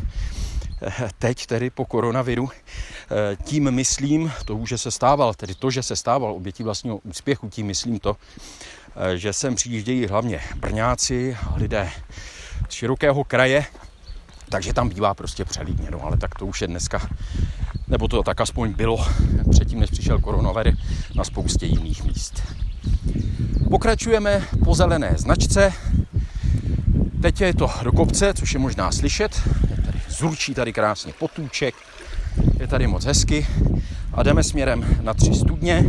eh, 0.82 1.08
teď, 1.18 1.46
tedy 1.46 1.70
po 1.70 1.84
koronaviru. 1.84 2.48
Tím 3.44 3.70
myslím, 3.70 4.32
to 4.44 4.60
že 4.68 4.78
se 4.78 4.90
stával, 4.90 5.34
tedy 5.34 5.54
to, 5.54 5.70
že 5.70 5.82
se 5.82 5.96
stával 5.96 6.32
obětí 6.32 6.62
vlastního 6.62 6.96
úspěchu, 6.96 7.48
tím 7.48 7.66
myslím 7.66 7.98
to, 7.98 8.16
že 9.14 9.32
sem 9.32 9.54
přijíždějí 9.54 10.06
hlavně 10.06 10.40
Brňáci, 10.56 11.36
lidé 11.56 11.90
z 12.68 12.72
širokého 12.72 13.24
kraje, 13.24 13.64
takže 14.48 14.72
tam 14.72 14.88
bývá 14.88 15.14
prostě 15.14 15.44
přelídněno, 15.44 16.04
ale 16.04 16.16
tak 16.16 16.34
to 16.34 16.46
už 16.46 16.60
je 16.60 16.66
dneska, 16.66 17.08
nebo 17.88 18.08
to 18.08 18.22
tak 18.22 18.40
aspoň 18.40 18.72
bylo 18.72 19.06
předtím, 19.50 19.80
než 19.80 19.90
přišel 19.90 20.18
koronavirus 20.18 20.74
na 21.14 21.24
spoustě 21.24 21.66
jiných 21.66 22.04
míst. 22.04 22.42
Pokračujeme 23.70 24.42
po 24.64 24.74
zelené 24.74 25.14
značce. 25.16 25.72
Teď 27.22 27.40
je 27.40 27.54
to 27.54 27.70
do 27.82 27.92
kopce, 27.92 28.34
což 28.34 28.54
je 28.54 28.60
možná 28.60 28.92
slyšet. 28.92 29.40
Tady 29.86 30.00
zurčí 30.08 30.54
tady 30.54 30.72
krásně 30.72 31.12
potůček. 31.18 31.74
Je 32.60 32.66
tady 32.66 32.86
moc 32.86 33.04
hezky. 33.04 33.46
A 34.12 34.22
jdeme 34.22 34.42
směrem 34.42 34.84
na 35.02 35.14
tři 35.14 35.34
studně. 35.34 35.84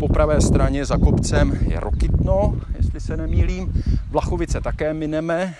Po 0.00 0.08
pravé 0.08 0.40
straně 0.40 0.84
za 0.84 0.96
kopcem 0.96 1.58
je 1.68 1.80
Rokytno, 1.80 2.56
jestli 2.76 3.00
se 3.00 3.16
nemýlím. 3.16 3.82
Vlachovice 4.10 4.60
také 4.60 4.94
mineme, 4.94 5.54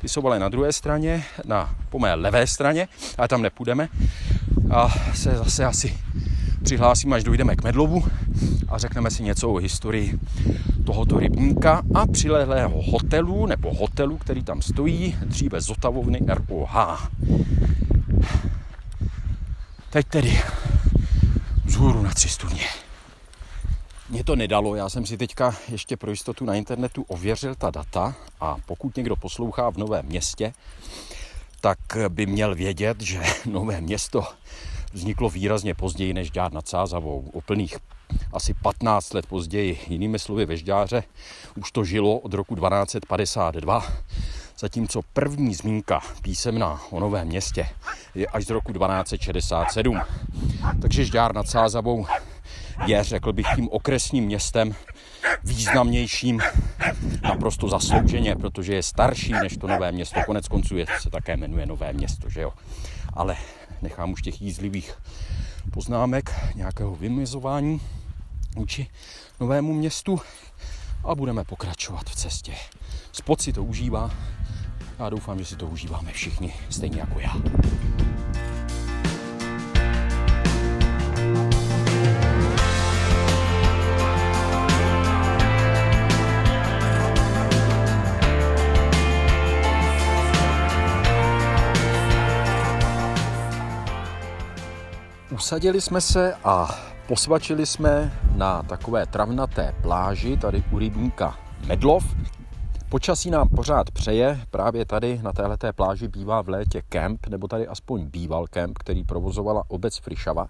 ty 0.00 0.08
jsou 0.08 0.26
ale 0.26 0.38
na 0.38 0.48
druhé 0.48 0.72
straně, 0.72 1.24
na, 1.44 1.74
po 1.88 1.98
mé 1.98 2.14
levé 2.14 2.46
straně, 2.46 2.88
ale 3.18 3.28
tam 3.28 3.42
nepůjdeme. 3.42 3.88
A 4.70 4.88
se 5.14 5.36
zase 5.36 5.64
asi 5.64 5.94
přihlásím, 6.62 7.12
až 7.12 7.24
dojdeme 7.24 7.56
k 7.56 7.64
Medlovu 7.64 8.04
a 8.68 8.78
řekneme 8.78 9.10
si 9.10 9.22
něco 9.22 9.50
o 9.50 9.56
historii 9.56 10.18
tohoto 10.84 11.18
rybníka 11.18 11.82
a 11.94 12.06
přilehlého 12.06 12.82
hotelu, 12.82 13.46
nebo 13.46 13.74
hotelu, 13.74 14.16
který 14.16 14.42
tam 14.42 14.62
stojí, 14.62 15.16
dříve 15.24 15.60
Zotavovny 15.60 16.20
ROH. 16.28 17.08
Teď 19.90 20.06
tedy 20.06 20.40
vzhůru 21.64 22.02
na 22.02 22.10
tři 22.10 22.28
studně. 22.28 22.64
Mě 24.08 24.24
to 24.24 24.36
nedalo, 24.36 24.74
já 24.74 24.88
jsem 24.88 25.06
si 25.06 25.16
teďka 25.16 25.56
ještě 25.68 25.96
pro 25.96 26.10
jistotu 26.10 26.44
na 26.44 26.54
internetu 26.54 27.04
ověřil 27.08 27.54
ta 27.54 27.70
data 27.70 28.14
a 28.40 28.56
pokud 28.66 28.96
někdo 28.96 29.16
poslouchá 29.16 29.70
v 29.70 29.76
Novém 29.76 30.06
městě, 30.06 30.52
tak 31.60 31.78
by 32.08 32.26
měl 32.26 32.54
vědět, 32.54 33.00
že 33.00 33.22
Nové 33.46 33.80
město 33.80 34.24
vzniklo 34.92 35.30
výrazně 35.30 35.74
později 35.74 36.14
než 36.14 36.26
Žďár 36.26 36.52
nad 36.52 36.68
Sázavou. 36.68 37.30
O 37.32 37.40
plných 37.40 37.76
asi 38.32 38.54
15 38.54 39.14
let 39.14 39.26
později, 39.26 39.80
jinými 39.88 40.18
slovy 40.18 40.46
ve 40.46 40.56
Žďáře, 40.56 41.02
už 41.56 41.72
to 41.72 41.84
žilo 41.84 42.18
od 42.18 42.34
roku 42.34 42.54
1252, 42.54 43.86
zatímco 44.58 45.00
první 45.12 45.54
zmínka 45.54 46.00
písemná 46.22 46.80
o 46.90 47.00
Novém 47.00 47.28
městě 47.28 47.68
je 48.14 48.26
až 48.26 48.44
z 48.44 48.50
roku 48.50 48.72
1267. 48.72 50.00
Takže 50.82 51.04
Žďár 51.04 51.34
nad 51.34 51.48
Sázavou 51.48 52.06
je, 52.86 53.04
řekl 53.04 53.32
bych, 53.32 53.46
tím 53.56 53.68
okresním 53.68 54.24
městem 54.24 54.74
významnějším 55.44 56.40
naprosto 57.22 57.68
zaslouženě, 57.68 58.36
protože 58.36 58.74
je 58.74 58.82
starší 58.82 59.32
než 59.32 59.56
to 59.56 59.66
nové 59.66 59.92
město. 59.92 60.20
Konec 60.26 60.48
konců 60.48 60.76
je, 60.76 60.86
se 61.00 61.10
také 61.10 61.36
jmenuje 61.36 61.66
Nové 61.66 61.92
město, 61.92 62.30
že 62.30 62.40
jo. 62.40 62.52
Ale 63.14 63.36
nechám 63.82 64.12
už 64.12 64.22
těch 64.22 64.42
jízlivých 64.42 64.94
poznámek, 65.70 66.34
nějakého 66.54 66.94
vymizování 66.96 67.80
vůči 68.56 68.86
novému 69.40 69.74
městu 69.74 70.20
a 71.04 71.14
budeme 71.14 71.44
pokračovat 71.44 72.10
v 72.10 72.14
cestě. 72.14 72.54
Spot 73.12 73.40
si 73.40 73.52
to 73.52 73.64
užívá. 73.64 74.10
Já 74.98 75.10
doufám, 75.10 75.38
že 75.38 75.44
si 75.44 75.56
to 75.56 75.66
užíváme 75.66 76.12
všichni, 76.12 76.54
stejně 76.70 77.00
jako 77.00 77.20
já. 77.20 77.36
Usadili 95.30 95.80
jsme 95.80 96.00
se 96.00 96.34
a 96.44 96.68
posvačili 97.06 97.66
jsme 97.66 98.20
na 98.36 98.62
takové 98.62 99.06
travnaté 99.06 99.74
pláži 99.82 100.36
tady 100.36 100.64
u 100.72 100.78
rybníka 100.78 101.38
Medlov. 101.66 102.04
Počasí 102.90 103.30
nám 103.30 103.48
pořád 103.48 103.90
přeje, 103.90 104.40
právě 104.50 104.84
tady 104.84 105.20
na 105.22 105.32
této 105.32 105.72
pláži 105.72 106.08
bývá 106.08 106.42
v 106.42 106.48
létě 106.48 106.82
kemp, 106.88 107.26
nebo 107.26 107.48
tady 107.48 107.66
aspoň 107.66 108.06
býval 108.06 108.46
kemp, 108.46 108.78
který 108.78 109.04
provozovala 109.04 109.62
obec 109.68 109.98
Frišava. 109.98 110.48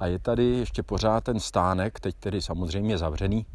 A 0.00 0.06
je 0.06 0.18
tady 0.18 0.44
ještě 0.44 0.82
pořád 0.82 1.24
ten 1.24 1.40
stánek, 1.40 2.00
teď 2.00 2.14
tedy 2.20 2.42
samozřejmě 2.42 2.98
zavřený, 2.98 3.46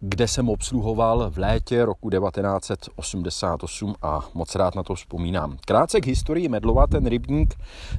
kde 0.00 0.28
jsem 0.28 0.48
obsluhoval 0.48 1.30
v 1.30 1.38
létě 1.38 1.84
roku 1.84 2.10
1988 2.10 3.94
a 4.02 4.20
moc 4.34 4.54
rád 4.54 4.74
na 4.74 4.82
to 4.82 4.94
vzpomínám. 4.94 5.56
Krátce 5.64 6.00
k 6.00 6.06
historii 6.06 6.48
Medlova, 6.48 6.86
ten 6.86 7.06
rybník, 7.06 7.54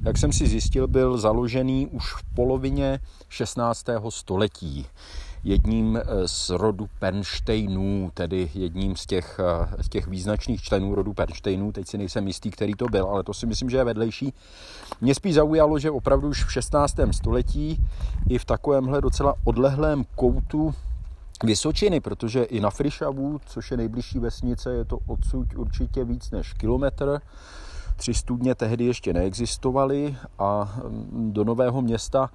jak 0.06 0.18
jsem 0.18 0.34
si 0.34 0.48
zjistil, 0.48 0.88
byl 0.88 1.18
založený 1.18 1.88
už 1.88 2.14
v 2.14 2.36
polovině 2.36 3.00
16. 3.30 3.86
století 4.10 4.86
jedním 5.44 6.00
z 6.26 6.50
rodu 6.50 6.90
Pernsteinů, 7.00 8.12
tedy 8.14 8.52
jedním 8.54 8.96
z 8.96 9.06
těch, 9.06 9.40
z 9.82 9.90
těch 9.90 10.08
význačných 10.08 10.62
členů 10.62 10.96
rodu 10.96 11.14
Pernsteinů. 11.14 11.72
Teď 11.72 11.88
si 11.88 11.98
nejsem 11.98 12.28
jistý, 12.28 12.52
který 12.52 12.74
to 12.74 12.86
byl, 12.86 13.06
ale 13.06 13.24
to 13.24 13.34
si 13.34 13.46
myslím, 13.46 13.70
že 13.70 13.78
je 13.78 13.84
vedlejší. 13.84 14.34
Mě 15.02 15.16
spíš 15.16 15.34
zaujalo, 15.34 15.80
že 15.80 15.92
opravdu 15.92 16.28
už 16.28 16.46
v 16.46 16.52
16. 16.52 16.96
století 17.12 17.80
i 18.30 18.38
v 18.38 18.46
takovémhle 18.46 19.02
docela 19.02 19.34
odlehlém 19.44 20.04
koutu 20.16 20.74
Vysočiny, 21.44 22.00
protože 22.00 22.44
i 22.44 22.60
na 22.60 22.70
Frišavu, 22.70 23.40
což 23.46 23.72
je 23.72 23.78
nejbližší 23.78 24.20
vesnice, 24.20 24.74
je 24.74 24.86
to 24.86 25.00
odsud 25.08 25.48
určitě 25.56 26.04
víc 26.04 26.32
než 26.32 26.54
kilometr. 26.54 27.22
Tři 27.96 28.14
studně 28.14 28.56
tehdy 28.56 28.86
ještě 28.86 29.14
neexistovaly 29.14 30.16
a 30.40 30.76
mm, 30.84 31.34
do 31.34 31.44
Nového 31.44 31.82
města 31.82 32.30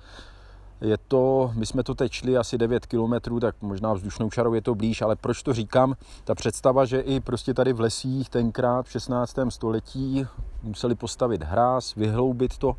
je 0.82 0.96
to, 1.08 1.52
my 1.54 1.66
jsme 1.66 1.82
to 1.82 1.94
teď 1.94 2.12
šli 2.12 2.36
asi 2.36 2.58
9 2.58 2.86
kilometrů, 2.86 3.40
tak 3.40 3.56
možná 3.60 3.92
vzdušnou 3.92 4.30
čarou 4.30 4.54
je 4.54 4.62
to 4.62 4.74
blíž, 4.74 5.02
ale 5.02 5.16
proč 5.16 5.42
to 5.42 5.52
říkám? 5.52 5.94
Ta 6.24 6.34
představa, 6.34 6.84
že 6.84 7.00
i 7.00 7.20
prostě 7.20 7.54
tady 7.54 7.72
v 7.72 7.80
lesích 7.80 8.30
tenkrát 8.30 8.86
v 8.86 8.90
16. 8.90 9.36
století 9.48 10.26
museli 10.62 10.94
postavit 10.94 11.42
hráz, 11.42 11.94
vyhloubit 11.94 12.58
to, 12.58 12.76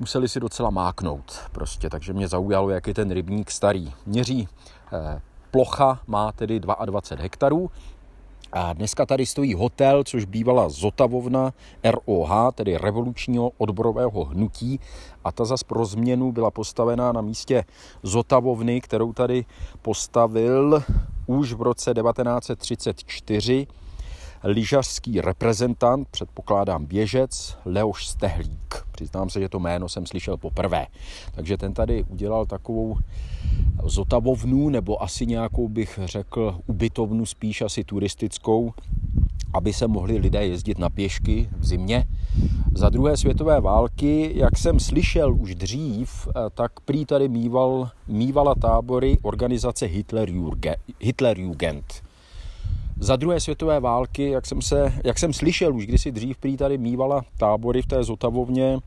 museli 0.00 0.28
si 0.28 0.40
docela 0.40 0.70
máknout 0.70 1.40
prostě, 1.52 1.90
takže 1.90 2.12
mě 2.12 2.28
zaujalo, 2.28 2.70
jak 2.70 2.86
je 2.86 2.94
ten 2.94 3.10
rybník 3.10 3.50
starý. 3.50 3.92
Měří 4.06 4.48
eh, 4.92 5.20
plocha, 5.50 6.00
má 6.06 6.32
tedy 6.32 6.60
22 6.60 7.00
hektarů, 7.18 7.70
a 8.54 8.72
dneska 8.72 9.06
tady 9.06 9.26
stojí 9.26 9.54
hotel, 9.54 10.04
což 10.04 10.24
bývala 10.24 10.68
Zotavovna 10.68 11.52
ROH, 11.84 12.52
tedy 12.54 12.76
revolučního 12.76 13.50
odborového 13.58 14.24
hnutí. 14.24 14.80
A 15.24 15.32
ta 15.32 15.44
zas 15.44 15.62
pro 15.62 15.84
změnu 15.84 16.32
byla 16.32 16.50
postavená 16.50 17.12
na 17.12 17.20
místě 17.20 17.64
Zotavovny, 18.02 18.80
kterou 18.80 19.12
tady 19.12 19.44
postavil 19.82 20.82
už 21.26 21.52
v 21.52 21.62
roce 21.62 21.94
1934 21.94 23.66
lyžařský 24.44 25.20
reprezentant, 25.20 26.08
předpokládám 26.08 26.86
běžec, 26.86 27.58
Leoš 27.64 28.06
Stehlík. 28.06 28.74
Přiznám 28.92 29.30
se, 29.30 29.40
že 29.40 29.48
to 29.48 29.60
jméno 29.60 29.88
jsem 29.88 30.06
slyšel 30.06 30.36
poprvé. 30.36 30.86
Takže 31.32 31.56
ten 31.56 31.72
tady 31.74 32.04
udělal 32.04 32.46
takovou 32.46 32.96
zotavovnu, 33.84 34.68
nebo 34.68 35.02
asi 35.02 35.26
nějakou 35.26 35.68
bych 35.68 35.98
řekl 36.04 36.58
ubytovnu, 36.66 37.26
spíš 37.26 37.62
asi 37.62 37.84
turistickou, 37.84 38.72
aby 39.54 39.72
se 39.72 39.88
mohli 39.88 40.18
lidé 40.18 40.46
jezdit 40.46 40.78
na 40.78 40.90
pěšky 40.90 41.48
v 41.58 41.66
zimě. 41.66 42.04
Za 42.74 42.88
druhé 42.88 43.16
světové 43.16 43.60
války, 43.60 44.32
jak 44.34 44.58
jsem 44.58 44.80
slyšel 44.80 45.34
už 45.34 45.54
dřív, 45.54 46.28
eh, 46.28 46.32
tak 46.54 46.80
prý 46.80 47.06
tady 47.06 47.28
mýval, 47.28 47.90
mývala 48.08 48.54
tábory 48.54 49.18
organizace 49.22 49.86
Hitlerjugend. 51.00 52.03
Za 53.00 53.16
druhé 53.16 53.40
světové 53.40 53.80
války, 53.80 54.30
jak 54.30 54.46
jsem, 54.46 54.62
se, 54.62 54.92
jak 55.04 55.18
jsem 55.18 55.32
slyšel 55.32 55.76
už 55.76 55.86
kdysi 55.86 56.12
dřív, 56.12 56.38
prý 56.38 56.56
tady 56.56 56.78
mývala 56.78 57.22
tábory 57.36 57.82
v 57.82 57.86
té 57.86 58.04
Zotavovně 58.04 58.78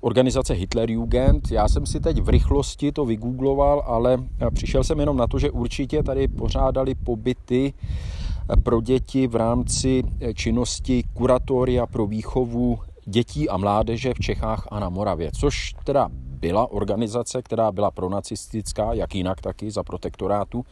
organizace 0.00 0.54
Hitlerjugend. 0.54 1.50
Já 1.50 1.68
jsem 1.68 1.86
si 1.86 2.00
teď 2.00 2.20
v 2.20 2.28
rychlosti 2.28 2.92
to 2.92 3.04
vygoogloval, 3.04 3.82
ale 3.86 4.18
přišel 4.54 4.84
jsem 4.84 5.00
jenom 5.00 5.16
na 5.16 5.26
to, 5.26 5.38
že 5.38 5.50
určitě 5.50 6.02
tady 6.02 6.28
pořádali 6.28 6.94
pobyty 6.94 7.72
pro 8.62 8.80
děti 8.80 9.26
v 9.26 9.36
rámci 9.36 10.02
činnosti 10.34 11.02
kuratoria 11.14 11.86
pro 11.86 12.06
výchovu 12.06 12.78
dětí 13.04 13.48
a 13.48 13.56
mládeže 13.56 14.14
v 14.14 14.18
Čechách 14.18 14.68
a 14.70 14.80
na 14.80 14.88
Moravě, 14.88 15.30
což 15.32 15.74
teda 15.84 16.08
byla 16.12 16.70
organizace, 16.70 17.42
která 17.42 17.72
byla 17.72 17.90
pronacistická, 17.90 18.92
jak 18.92 19.14
jinak 19.14 19.40
taky 19.40 19.70
za 19.70 19.82
protektorátu 19.82 20.64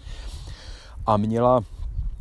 a 1.06 1.16
měla 1.16 1.60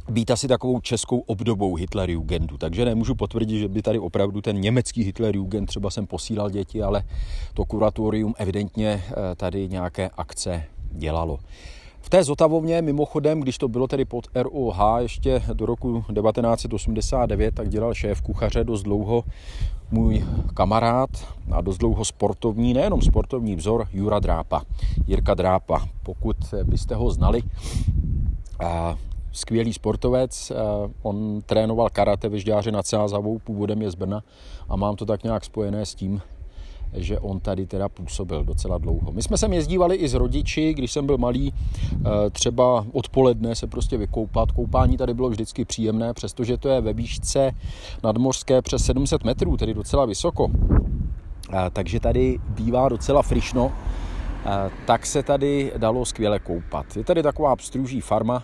být 0.09 0.31
asi 0.31 0.47
takovou 0.47 0.79
českou 0.79 1.19
obdobou 1.19 1.75
Hitlerjugendu. 1.75 2.57
Takže 2.57 2.85
nemůžu 2.85 3.15
potvrdit, 3.15 3.59
že 3.59 3.67
by 3.67 3.81
tady 3.81 3.99
opravdu 3.99 4.41
ten 4.41 4.59
německý 4.59 5.03
Hitlerjugend 5.03 5.69
třeba 5.69 5.89
jsem 5.89 6.07
posílal 6.07 6.49
děti, 6.49 6.83
ale 6.83 7.03
to 7.53 7.65
kuratorium 7.65 8.33
evidentně 8.37 9.03
eh, 9.07 9.35
tady 9.35 9.69
nějaké 9.69 10.09
akce 10.17 10.63
dělalo. 10.91 11.39
V 12.01 12.09
té 12.09 12.23
Zotavovně 12.23 12.81
mimochodem, 12.81 13.39
když 13.39 13.57
to 13.57 13.67
bylo 13.67 13.87
tedy 13.87 14.05
pod 14.05 14.27
ROH 14.35 14.79
ještě 14.99 15.43
do 15.53 15.65
roku 15.65 16.01
1989, 16.01 17.55
tak 17.55 17.69
dělal 17.69 17.93
šéf 17.93 18.21
kuchaře 18.21 18.63
dost 18.63 18.83
dlouho 18.83 19.23
můj 19.91 20.25
kamarád 20.53 21.09
a 21.51 21.61
dost 21.61 21.77
dlouho 21.77 22.05
sportovní, 22.05 22.73
nejenom 22.73 23.01
sportovní 23.01 23.55
vzor, 23.55 23.87
Jura 23.93 24.19
Drápa, 24.19 24.61
Jirka 25.07 25.33
Drápa. 25.33 25.85
Pokud 26.03 26.37
byste 26.63 26.95
ho 26.95 27.11
znali, 27.11 27.43
a 28.59 28.97
skvělý 29.31 29.73
sportovec, 29.73 30.51
on 31.01 31.41
trénoval 31.45 31.89
karate 31.89 32.29
ve 32.29 32.39
Žďáře 32.39 32.71
nad 32.71 32.87
Sázavou, 32.87 33.39
původem 33.39 33.81
je 33.81 33.91
z 33.91 33.95
Brna 33.95 34.23
a 34.69 34.75
mám 34.75 34.95
to 34.95 35.05
tak 35.05 35.23
nějak 35.23 35.45
spojené 35.45 35.85
s 35.85 35.95
tím, 35.95 36.21
že 36.93 37.19
on 37.19 37.39
tady 37.39 37.67
teda 37.67 37.89
působil 37.89 38.43
docela 38.43 38.77
dlouho. 38.77 39.11
My 39.11 39.23
jsme 39.23 39.37
sem 39.37 39.53
jezdívali 39.53 39.95
i 39.95 40.07
s 40.07 40.13
rodiči, 40.13 40.73
když 40.73 40.91
jsem 40.91 41.05
byl 41.05 41.17
malý, 41.17 41.53
e, 41.53 42.29
třeba 42.29 42.85
odpoledne 42.91 43.55
se 43.55 43.67
prostě 43.67 43.97
vykoupat. 43.97 44.51
Koupání 44.51 44.97
tady 44.97 45.13
bylo 45.13 45.29
vždycky 45.29 45.65
příjemné, 45.65 46.13
přestože 46.13 46.57
to 46.57 46.69
je 46.69 46.81
ve 46.81 46.93
výšce 46.93 47.51
nadmořské 48.03 48.61
přes 48.61 48.85
700 48.85 49.23
metrů, 49.23 49.57
tedy 49.57 49.73
docela 49.73 50.05
vysoko. 50.05 50.47
E, 51.53 51.69
takže 51.69 51.99
tady 51.99 52.39
bývá 52.47 52.89
docela 52.89 53.21
frišno, 53.21 53.71
tak 54.85 55.05
se 55.05 55.23
tady 55.23 55.71
dalo 55.77 56.05
skvěle 56.05 56.39
koupat. 56.39 56.97
Je 56.97 57.03
tady 57.03 57.23
taková 57.23 57.55
pstruží 57.55 58.01
farma, 58.01 58.43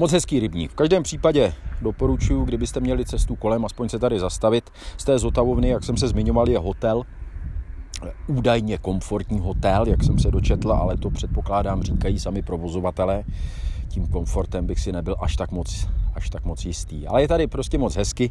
Moc 0.00 0.12
hezký 0.12 0.40
rybník. 0.40 0.70
V 0.70 0.74
každém 0.74 1.02
případě 1.02 1.54
doporučuji, 1.82 2.44
kdybyste 2.44 2.80
měli 2.80 3.04
cestu 3.04 3.36
kolem, 3.36 3.64
aspoň 3.64 3.88
se 3.88 3.98
tady 3.98 4.20
zastavit. 4.20 4.70
Z 4.96 5.04
té 5.04 5.18
Zotavovny, 5.18 5.68
jak 5.68 5.84
jsem 5.84 5.96
se 5.96 6.08
zmiňoval, 6.08 6.48
je 6.48 6.58
hotel, 6.58 7.02
údajně 8.26 8.78
komfortní 8.78 9.38
hotel, 9.38 9.84
jak 9.88 10.04
jsem 10.04 10.18
se 10.18 10.30
dočetl, 10.30 10.72
ale 10.72 10.96
to 10.96 11.10
předpokládám 11.10 11.82
říkají 11.82 12.18
sami 12.18 12.42
provozovatelé. 12.42 13.24
Tím 13.88 14.06
komfortem 14.06 14.66
bych 14.66 14.80
si 14.80 14.92
nebyl 14.92 15.16
až 15.20 15.36
tak 15.36 15.50
moc, 15.50 15.88
až 16.14 16.30
tak 16.30 16.44
moc 16.44 16.64
jistý. 16.64 17.06
Ale 17.06 17.22
je 17.22 17.28
tady 17.28 17.46
prostě 17.46 17.78
moc 17.78 17.96
hezky. 17.96 18.30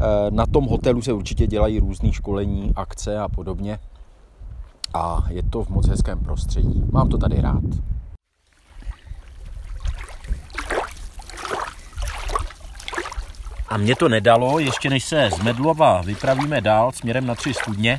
Eh, 0.00 0.30
na 0.30 0.46
tom 0.46 0.64
hotelu 0.64 1.02
se 1.02 1.12
určitě 1.12 1.46
dělají 1.46 1.78
různé 1.78 2.12
školení, 2.12 2.72
akce 2.76 3.18
a 3.18 3.28
podobně. 3.28 3.78
A 4.94 5.26
je 5.28 5.42
to 5.42 5.64
v 5.64 5.68
moc 5.68 5.88
hezkém 5.88 6.18
prostředí. 6.18 6.82
Mám 6.92 7.08
to 7.08 7.18
tady 7.18 7.40
rád. 7.40 7.64
A 13.68 13.76
mě 13.76 13.96
to 13.96 14.08
nedalo, 14.08 14.58
ještě 14.58 14.90
než 14.90 15.04
se 15.04 15.30
z 15.36 15.38
Medlova 15.38 16.02
vypravíme 16.02 16.60
dál 16.60 16.92
směrem 16.92 17.26
na 17.26 17.34
tři 17.34 17.54
studně, 17.54 17.98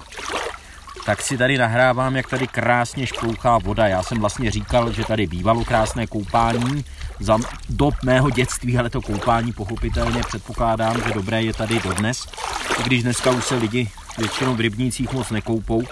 tak 1.05 1.21
si 1.21 1.37
tady 1.37 1.57
nahrávám, 1.57 2.15
jak 2.15 2.29
tady 2.29 2.47
krásně 2.47 3.07
šplouchá 3.07 3.57
voda. 3.57 3.87
Já 3.87 4.03
jsem 4.03 4.19
vlastně 4.19 4.51
říkal, 4.51 4.91
že 4.91 5.05
tady 5.05 5.27
bývalo 5.27 5.65
krásné 5.65 6.07
koupání 6.07 6.85
za 7.19 7.37
dob 7.69 7.93
mého 8.03 8.29
dětství, 8.29 8.77
ale 8.77 8.89
to 8.89 9.01
koupání 9.01 9.53
pochopitelně 9.53 10.21
předpokládám, 10.23 11.01
že 11.07 11.13
dobré 11.13 11.43
je 11.43 11.53
tady 11.53 11.79
dodnes. 11.79 12.27
I 12.79 12.83
když 12.83 13.03
dneska 13.03 13.31
už 13.31 13.45
se 13.45 13.55
lidi 13.55 13.89
většinou 14.17 14.55
v 14.55 14.59
rybnících 14.59 15.13
moc 15.13 15.29
nekoupou, 15.29 15.83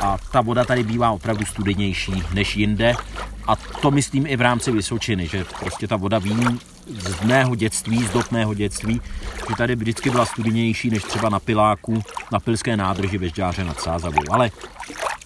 a 0.00 0.18
ta 0.32 0.40
voda 0.40 0.64
tady 0.64 0.82
bývá 0.82 1.10
opravdu 1.10 1.44
studenější 1.44 2.22
než 2.34 2.56
jinde. 2.56 2.94
A 3.46 3.56
to 3.56 3.90
myslím 3.90 4.26
i 4.26 4.36
v 4.36 4.40
rámci 4.40 4.72
Vysočiny, 4.72 5.26
že 5.28 5.44
prostě 5.60 5.88
ta 5.88 5.96
voda 5.96 6.18
vím 6.18 6.60
z 6.98 7.20
mého 7.20 7.54
dětství, 7.54 8.04
z 8.04 8.10
dob 8.10 8.30
mého 8.30 8.54
dětství, 8.54 9.00
že 9.48 9.54
tady 9.56 9.74
vždycky 9.74 10.10
byla 10.10 10.26
studenější 10.26 10.90
než 10.90 11.02
třeba 11.02 11.28
na 11.28 11.40
Piláku, 11.40 12.02
na 12.32 12.40
Pilské 12.40 12.76
nádrži 12.76 13.18
ve 13.18 13.28
Žďáře 13.28 13.64
nad 13.64 13.80
Sázavou. 13.80 14.22
Ale, 14.30 14.50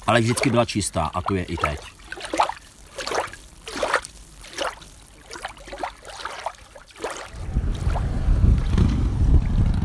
ale 0.07 0.21
vždycky 0.21 0.51
byla 0.51 0.65
čistá 0.65 1.11
a 1.15 1.23
to 1.23 1.35
je 1.35 1.45
i 1.45 1.57
teď. 1.57 1.79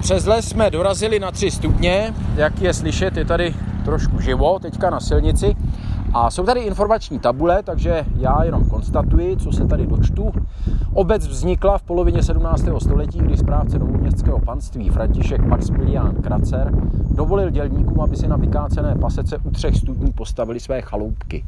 Přes 0.02 0.26
les 0.26 0.50
jsme 0.50 0.70
dorazili 0.70 1.20
na 1.20 1.32
3 1.32 1.52
stupně, 1.52 2.14
jak 2.36 2.62
je 2.62 2.74
slyšet, 2.74 3.18
je 3.18 3.26
tady 3.26 3.56
trošku 3.86 4.22
živo 4.22 4.60
teďka 4.60 4.90
na 4.90 5.00
silnici. 5.00 5.56
A 6.14 6.32
jsou 6.32 6.44
tady 6.44 6.60
informační 6.60 7.20
tabule, 7.20 7.64
takže 7.64 8.06
já 8.16 8.44
jenom 8.44 8.66
konstatuji, 8.70 9.38
co 9.38 9.52
se 9.52 9.68
tady 9.68 9.88
dočtu. 9.88 10.32
Obec 10.94 11.28
vznikla 11.28 11.78
v 11.78 11.84
polovině 11.84 12.24
17. 12.24 12.66
století, 12.80 13.20
kdy 13.20 13.38
správce 13.38 13.80
novoměstského 13.80 14.40
panství 14.40 14.90
František 14.90 15.42
Maximilián 15.42 16.16
Kracer 16.16 16.72
dovolil 17.12 17.50
dělníkům, 17.50 18.02
aby 18.02 18.16
si 18.16 18.28
na 18.28 18.36
vykácené 18.36 18.96
pasece 18.96 19.38
u 19.38 19.52
třech 19.52 19.76
studní 19.76 20.12
postavili 20.12 20.60
své 20.60 20.82
chaloupky. 20.82 21.46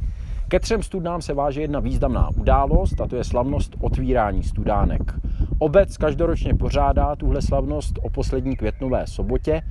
Ke 0.47 0.59
třem 0.59 0.83
studnám 0.83 1.21
se 1.21 1.33
váže 1.33 1.61
jedna 1.61 1.79
významná 1.79 2.29
událost, 2.37 3.01
a 3.01 3.07
to 3.07 3.15
je 3.15 3.23
slavnost 3.23 3.75
otvírání 3.79 4.43
studánek. 4.43 5.13
Obec 5.61 5.97
každoročně 5.97 6.55
pořádá 6.55 7.15
tuhle 7.15 7.41
slavnost 7.41 7.99
o 8.01 8.09
poslední 8.09 8.55
květnové 8.55 9.07
sobotě, 9.07 9.61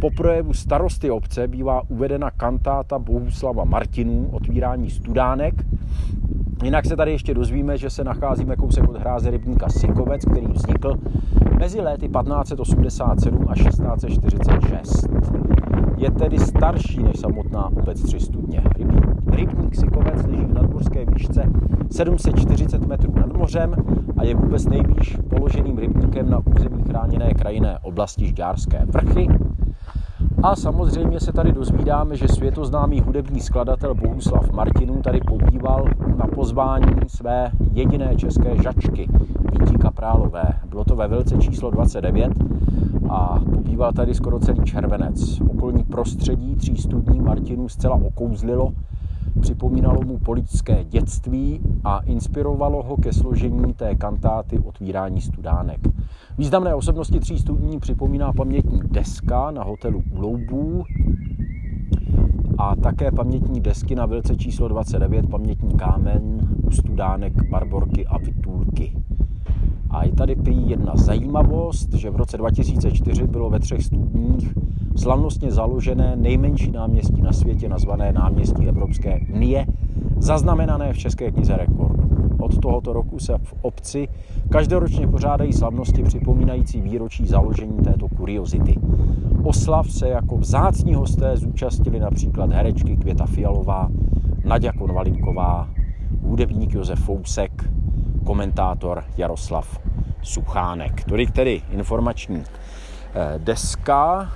po 0.00 0.10
projevu 0.10 0.54
starosty 0.54 1.10
obce 1.10 1.48
bývá 1.48 1.82
uvedena 1.88 2.30
kantáta 2.30 2.98
Bohuslava 2.98 3.64
Martinů, 3.64 4.28
otvírání 4.32 4.90
studánek. 4.90 5.54
Jinak 6.64 6.86
se 6.86 6.96
tady 6.96 7.12
ještě 7.12 7.34
dozvíme, 7.34 7.78
že 7.78 7.90
se 7.90 8.04
nacházíme 8.04 8.56
kousek 8.56 8.88
od 8.88 8.96
hráze 8.96 9.30
rybníka 9.30 9.68
Sikovec, 9.68 10.24
který 10.24 10.46
vznikl 10.46 10.94
mezi 11.58 11.80
léty 11.80 12.08
1587 12.08 13.46
a 13.48 13.54
1646. 13.54 15.06
je 16.06 16.10
tedy 16.10 16.38
starší 16.38 17.02
než 17.02 17.20
samotná 17.20 17.66
obec 17.66 18.02
Tři 18.02 18.20
studně. 18.20 18.62
Rybník 19.26 19.74
Sikovec 19.74 20.26
leží 20.26 20.44
v 20.44 20.54
nadmořské 20.54 21.04
výšce 21.04 21.42
740 21.90 22.86
metrů 22.86 23.12
nad 23.16 23.32
mořem 23.32 23.74
a 24.16 24.24
je 24.24 24.34
vůbec 24.34 24.66
nejvýš 24.66 25.18
položeným 25.30 25.78
rybníkem 25.78 26.30
na 26.30 26.42
území 26.56 26.82
chráněné 26.82 27.34
krajinné 27.34 27.78
oblasti 27.82 28.26
Žďárské 28.26 28.82
vrchy. 28.86 29.28
A 30.42 30.56
samozřejmě 30.56 31.20
se 31.20 31.32
tady 31.32 31.52
dozvídáme, 31.52 32.16
že 32.16 32.28
světoznámý 32.28 33.00
hudební 33.00 33.40
skladatel 33.40 33.94
Bohuslav 33.94 34.50
Martinů 34.50 35.02
tady 35.02 35.20
pobýval 35.20 35.84
na 36.16 36.26
pozvání 36.26 36.94
své 37.06 37.50
jediné 37.72 38.16
české 38.16 38.62
žačky, 38.62 39.08
Vítí 39.52 39.78
Kaprálové. 39.78 40.44
Bylo 40.68 40.84
to 40.84 40.96
ve 40.96 41.08
Velce 41.08 41.36
číslo 41.36 41.70
29 41.70 42.32
a 43.10 43.40
pobýval 43.54 43.92
tady 43.92 44.14
skoro 44.14 44.38
celý 44.38 44.64
červenec. 44.64 45.40
Okolní 45.40 45.84
prostředí 45.84 46.54
tří 46.54 46.76
studní 46.76 47.20
Martinů 47.20 47.68
zcela 47.68 47.94
okouzlilo 47.94 48.72
Připomínalo 49.40 50.02
mu 50.04 50.18
politické 50.18 50.84
dětství 50.84 51.60
a 51.84 51.98
inspirovalo 51.98 52.82
ho 52.82 52.96
ke 52.96 53.12
složení 53.12 53.74
té 53.74 53.94
kantáty 53.94 54.58
Otvírání 54.58 55.20
studánek. 55.20 55.80
Významné 56.38 56.74
osobnosti 56.74 57.20
tří 57.20 57.38
studní 57.38 57.80
připomíná 57.80 58.32
pamětní 58.32 58.80
deska 58.90 59.50
na 59.50 59.64
hotelu 59.64 60.02
Uloubů 60.10 60.84
a 62.58 62.76
také 62.76 63.10
pamětní 63.10 63.60
desky 63.60 63.94
na 63.94 64.06
Vilce 64.06 64.36
číslo 64.36 64.68
29, 64.68 65.30
pamětní 65.30 65.74
kámen 65.74 66.48
u 66.66 66.70
studánek 66.70 67.48
Barborky 67.50 68.06
a 68.06 68.18
Vitulky. 68.18 68.55
A 69.90 70.04
je 70.04 70.12
tady 70.12 70.34
prý 70.36 70.70
jedna 70.70 70.92
zajímavost, 70.96 71.94
že 71.94 72.10
v 72.10 72.16
roce 72.16 72.36
2004 72.36 73.26
bylo 73.26 73.50
ve 73.50 73.58
třech 73.58 73.84
studních 73.84 74.54
slavnostně 74.96 75.50
založené 75.50 76.16
nejmenší 76.16 76.70
náměstí 76.70 77.22
na 77.22 77.32
světě, 77.32 77.68
nazvané 77.68 78.12
náměstí 78.12 78.68
Evropské 78.68 79.20
unie, 79.34 79.66
zaznamenané 80.16 80.92
v 80.92 80.98
České 80.98 81.30
knize 81.30 81.56
rekordů. 81.56 82.06
Od 82.38 82.58
tohoto 82.58 82.92
roku 82.92 83.18
se 83.18 83.38
v 83.42 83.54
obci 83.62 84.08
každoročně 84.48 85.08
pořádají 85.08 85.52
slavnosti 85.52 86.02
připomínající 86.02 86.80
výročí 86.80 87.26
založení 87.26 87.78
této 87.78 88.08
kuriozity. 88.08 88.74
Oslav 89.42 89.90
se 89.90 90.08
jako 90.08 90.36
vzácní 90.36 90.94
hosté 90.94 91.36
zúčastnili 91.36 92.00
například 92.00 92.52
herečky 92.52 92.96
Květa 92.96 93.26
Fialová, 93.26 93.88
Nadia 94.44 94.72
Konvalinková, 94.72 95.68
hudebník 96.22 96.74
Josef 96.74 96.98
Fousek, 96.98 97.70
komentátor 98.26 99.04
Jaroslav 99.16 99.80
Suchánek. 100.22 101.04
Tolik 101.04 101.30
tedy 101.30 101.62
informační 101.70 102.44
eh, 102.44 103.38
deska 103.38 104.32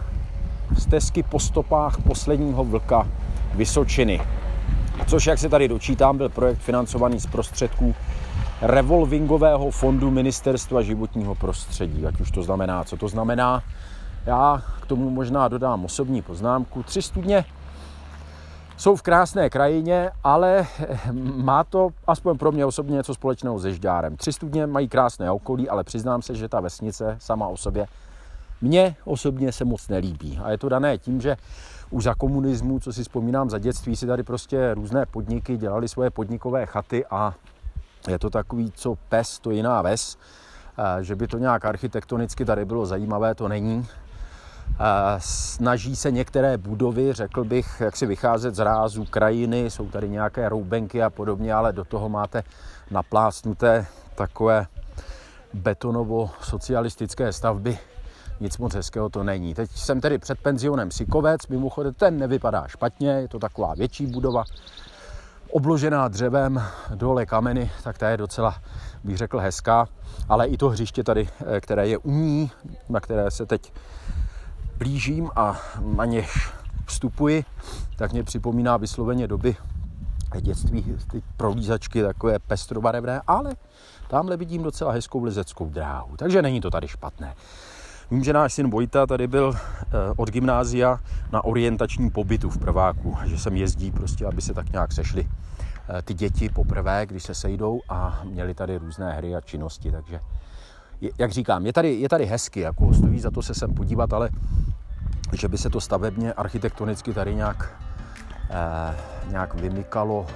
stezky 0.78 1.22
po 1.22 1.40
stopách 1.40 2.02
posledního 2.02 2.64
vlka 2.64 3.08
Vysočiny. 3.54 4.20
Což, 5.06 5.26
jak 5.26 5.38
se 5.38 5.48
tady 5.48 5.68
dočítám, 5.68 6.16
byl 6.16 6.28
projekt 6.28 6.58
financovaný 6.58 7.20
z 7.20 7.26
prostředků 7.26 7.94
revolvingového 8.62 9.70
fondu 9.70 10.10
Ministerstva 10.10 10.82
životního 10.82 11.34
prostředí. 11.34 12.06
Ať 12.06 12.20
už 12.20 12.30
to 12.30 12.42
znamená, 12.42 12.84
co 12.84 12.96
to 12.96 13.08
znamená. 13.08 13.62
Já 14.26 14.62
k 14.82 14.86
tomu 14.86 15.10
možná 15.10 15.48
dodám 15.48 15.84
osobní 15.84 16.22
poznámku. 16.22 16.82
Tři 16.82 17.02
studně 17.02 17.44
jsou 18.80 18.96
v 18.96 19.02
krásné 19.02 19.50
krajině, 19.50 20.10
ale 20.24 20.66
má 21.34 21.64
to 21.64 21.90
aspoň 22.06 22.38
pro 22.38 22.52
mě 22.52 22.66
osobně 22.66 22.96
něco 22.96 23.14
společného 23.14 23.60
se 23.60 23.72
Žďárem. 23.72 24.16
Tři 24.16 24.32
studně 24.32 24.66
mají 24.66 24.88
krásné 24.88 25.30
okolí, 25.30 25.68
ale 25.68 25.84
přiznám 25.84 26.22
se, 26.22 26.34
že 26.34 26.48
ta 26.48 26.60
vesnice 26.60 27.16
sama 27.20 27.46
o 27.46 27.56
sobě 27.56 27.86
mně 28.60 28.96
osobně 29.04 29.52
se 29.52 29.64
moc 29.64 29.88
nelíbí. 29.88 30.40
A 30.42 30.50
je 30.50 30.58
to 30.58 30.68
dané 30.68 30.98
tím, 30.98 31.20
že 31.20 31.36
už 31.90 32.04
za 32.04 32.14
komunismu, 32.14 32.80
co 32.80 32.92
si 32.92 33.02
vzpomínám 33.02 33.50
za 33.50 33.58
dětství, 33.58 33.96
si 33.96 34.06
tady 34.06 34.22
prostě 34.22 34.74
různé 34.74 35.06
podniky 35.06 35.56
dělali 35.56 35.88
svoje 35.88 36.10
podnikové 36.10 36.66
chaty 36.66 37.04
a 37.10 37.34
je 38.08 38.18
to 38.18 38.30
takový, 38.30 38.72
co 38.74 38.94
pes, 39.08 39.38
to 39.38 39.50
jiná 39.50 39.82
ves. 39.82 40.16
Že 41.00 41.16
by 41.16 41.26
to 41.26 41.38
nějak 41.38 41.64
architektonicky 41.64 42.44
tady 42.44 42.64
bylo 42.64 42.86
zajímavé, 42.86 43.34
to 43.34 43.48
není. 43.48 43.86
Snaží 45.18 45.96
se 45.96 46.10
některé 46.10 46.58
budovy, 46.58 47.12
řekl 47.12 47.44
bych, 47.44 47.80
jak 47.80 47.96
si 47.96 48.06
vycházet 48.06 48.54
z 48.54 48.58
rázu 48.58 49.04
krajiny, 49.04 49.70
jsou 49.70 49.88
tady 49.88 50.08
nějaké 50.08 50.48
roubenky 50.48 51.02
a 51.02 51.10
podobně, 51.10 51.54
ale 51.54 51.72
do 51.72 51.84
toho 51.84 52.08
máte 52.08 52.42
naplácnuté 52.90 53.86
takové 54.14 54.66
betonovo-socialistické 55.54 57.32
stavby, 57.32 57.78
nic 58.40 58.58
moc 58.58 58.74
hezkého 58.74 59.08
to 59.08 59.24
není. 59.24 59.54
Teď 59.54 59.70
jsem 59.70 60.00
tedy 60.00 60.18
před 60.18 60.38
penzionem 60.38 60.90
Sikovec, 60.90 61.46
mimochodem 61.46 61.94
ten 61.94 62.18
nevypadá 62.18 62.68
špatně, 62.68 63.10
je 63.10 63.28
to 63.28 63.38
taková 63.38 63.74
větší 63.74 64.06
budova, 64.06 64.44
obložená 65.50 66.08
dřevem, 66.08 66.62
dole 66.94 67.26
kameny, 67.26 67.70
tak 67.84 67.98
ta 67.98 68.08
je 68.08 68.16
docela, 68.16 68.54
bych 69.04 69.16
řekl, 69.16 69.38
hezká, 69.38 69.88
ale 70.28 70.46
i 70.46 70.56
to 70.56 70.68
hřiště 70.68 71.04
tady, 71.04 71.28
eh, 71.56 71.60
které 71.60 71.88
je 71.88 71.98
u 71.98 72.10
ní, 72.10 72.50
na 72.88 73.00
které 73.00 73.30
se 73.30 73.46
teď 73.46 73.72
blížím 74.80 75.30
a 75.36 75.60
na 75.96 76.04
něž 76.04 76.52
vstupuji, 76.86 77.44
tak 77.96 78.12
mě 78.12 78.24
připomíná 78.24 78.76
vysloveně 78.76 79.26
doby 79.28 79.56
dětství, 80.40 80.96
ty 81.10 81.22
prolízačky 81.36 82.02
takové 82.02 82.38
pestrobarevné, 82.38 83.20
ale 83.26 83.54
tamhle 84.08 84.36
vidím 84.36 84.62
docela 84.62 84.92
hezkou 84.92 85.24
lezeckou 85.24 85.68
dráhu, 85.68 86.16
takže 86.16 86.42
není 86.42 86.60
to 86.60 86.70
tady 86.70 86.88
špatné. 86.88 87.34
Vím, 88.10 88.24
že 88.24 88.32
náš 88.32 88.52
syn 88.52 88.70
Vojta 88.70 89.06
tady 89.06 89.26
byl 89.26 89.54
eh, 89.54 89.86
od 90.16 90.30
gymnázia 90.30 91.00
na 91.32 91.44
orientačním 91.44 92.10
pobytu 92.10 92.50
v 92.50 92.58
prváku, 92.58 93.16
že 93.24 93.38
sem 93.38 93.56
jezdí 93.56 93.90
prostě, 93.90 94.26
aby 94.26 94.42
se 94.42 94.54
tak 94.54 94.72
nějak 94.72 94.92
sešli 94.92 95.28
eh, 95.28 96.02
ty 96.02 96.14
děti 96.14 96.48
poprvé, 96.48 97.06
když 97.06 97.22
se 97.22 97.34
sejdou 97.34 97.80
a 97.88 98.20
měli 98.24 98.54
tady 98.54 98.78
různé 98.78 99.12
hry 99.12 99.36
a 99.36 99.40
činnosti, 99.40 99.92
takže 99.92 100.20
jak 101.18 101.32
říkám, 101.32 101.66
je 101.66 101.72
tady, 101.72 101.94
je 101.94 102.08
tady 102.08 102.26
hezky, 102.26 102.60
jako 102.60 102.94
stojí 102.94 103.20
za 103.20 103.30
to 103.30 103.42
se 103.42 103.54
sem 103.54 103.74
podívat, 103.74 104.12
ale 104.12 104.30
že 105.32 105.48
by 105.48 105.58
se 105.58 105.70
to 105.70 105.80
stavebně, 105.80 106.32
architektonicky 106.32 107.12
tady 107.12 107.34
nějak, 107.34 107.82
eh, 108.50 108.96
nějak 109.30 109.54
vymykalo 109.54 110.26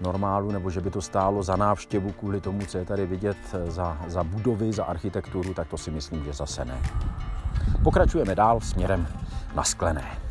normálu, 0.00 0.50
nebo 0.50 0.70
že 0.70 0.80
by 0.80 0.90
to 0.90 1.02
stálo 1.02 1.42
za 1.42 1.56
návštěvu 1.56 2.12
kvůli 2.12 2.40
tomu, 2.40 2.66
co 2.66 2.78
je 2.78 2.84
tady 2.84 3.06
vidět 3.06 3.36
za, 3.68 3.98
za 4.06 4.24
budovy, 4.24 4.72
za 4.72 4.84
architekturu, 4.84 5.54
tak 5.54 5.68
to 5.68 5.78
si 5.78 5.90
myslím, 5.90 6.24
že 6.24 6.32
zase 6.32 6.64
ne. 6.64 6.78
Pokračujeme 7.82 8.34
dál 8.34 8.60
směrem 8.60 9.06
na 9.54 9.64
sklené. 9.64 10.29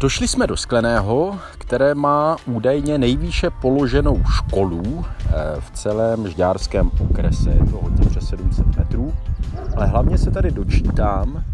Došli 0.00 0.28
jsme 0.28 0.46
do 0.46 0.56
Skleného, 0.56 1.38
které 1.58 1.94
má 1.94 2.36
údajně 2.46 2.98
nejvýše 2.98 3.50
položenou 3.50 4.22
školu 4.24 5.04
eh, 5.04 5.32
v 5.60 5.70
celém 5.70 6.28
žďárském 6.28 6.90
okrese. 7.00 7.50
Je 7.50 7.70
to 7.70 7.76
hodně 7.82 8.10
přes 8.10 8.28
700 8.28 8.76
metrů. 8.76 9.14
Ale 9.76 9.86
hlavně 9.86 10.18
se 10.18 10.30
tady 10.30 10.50
dočítám, 10.50 11.44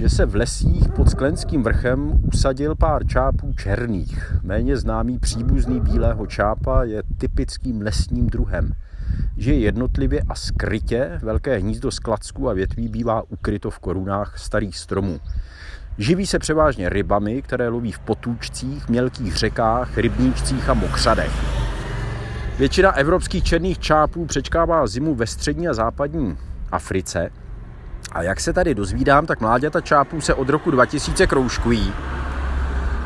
že 0.00 0.08
se 0.08 0.26
v 0.26 0.34
lesích 0.34 0.88
pod 0.96 1.10
Sklenským 1.10 1.62
vrchem 1.62 2.20
usadil 2.34 2.74
pár 2.74 3.06
čápů 3.06 3.52
černých. 3.52 4.36
Méně 4.42 4.76
známý 4.76 5.18
příbuzný 5.18 5.80
bílého 5.80 6.26
čápa 6.26 6.84
je 6.84 7.02
typickým 7.18 7.80
lesním 7.80 8.26
druhem. 8.26 8.72
Žije 9.36 9.58
jednotlivě 9.58 10.22
a 10.28 10.34
skrytě, 10.34 11.18
velké 11.22 11.56
hnízdo 11.56 11.90
z 11.90 11.98
klacků 11.98 12.48
a 12.48 12.52
větví 12.52 12.88
bývá 12.88 13.22
ukryto 13.28 13.70
v 13.70 13.78
korunách 13.78 14.38
starých 14.38 14.78
stromů. 14.78 15.20
Živí 15.98 16.26
se 16.26 16.38
převážně 16.38 16.88
rybami, 16.88 17.42
které 17.42 17.68
loví 17.68 17.92
v 17.92 17.98
potůčcích, 17.98 18.88
mělkých 18.88 19.36
řekách, 19.36 19.98
rybníčcích 19.98 20.68
a 20.68 20.74
mokřadech. 20.74 21.32
Většina 22.58 22.92
evropských 22.96 23.44
černých 23.44 23.78
čápů 23.78 24.26
přečkává 24.26 24.86
zimu 24.86 25.14
ve 25.14 25.26
střední 25.26 25.68
a 25.68 25.74
západní 25.74 26.38
Africe. 26.72 27.30
A 28.12 28.22
jak 28.22 28.40
se 28.40 28.52
tady 28.52 28.74
dozvídám, 28.74 29.26
tak 29.26 29.40
mláďata 29.40 29.80
čápů 29.80 30.20
se 30.20 30.34
od 30.34 30.48
roku 30.48 30.70
2000 30.70 31.26
kroužkují. 31.26 31.92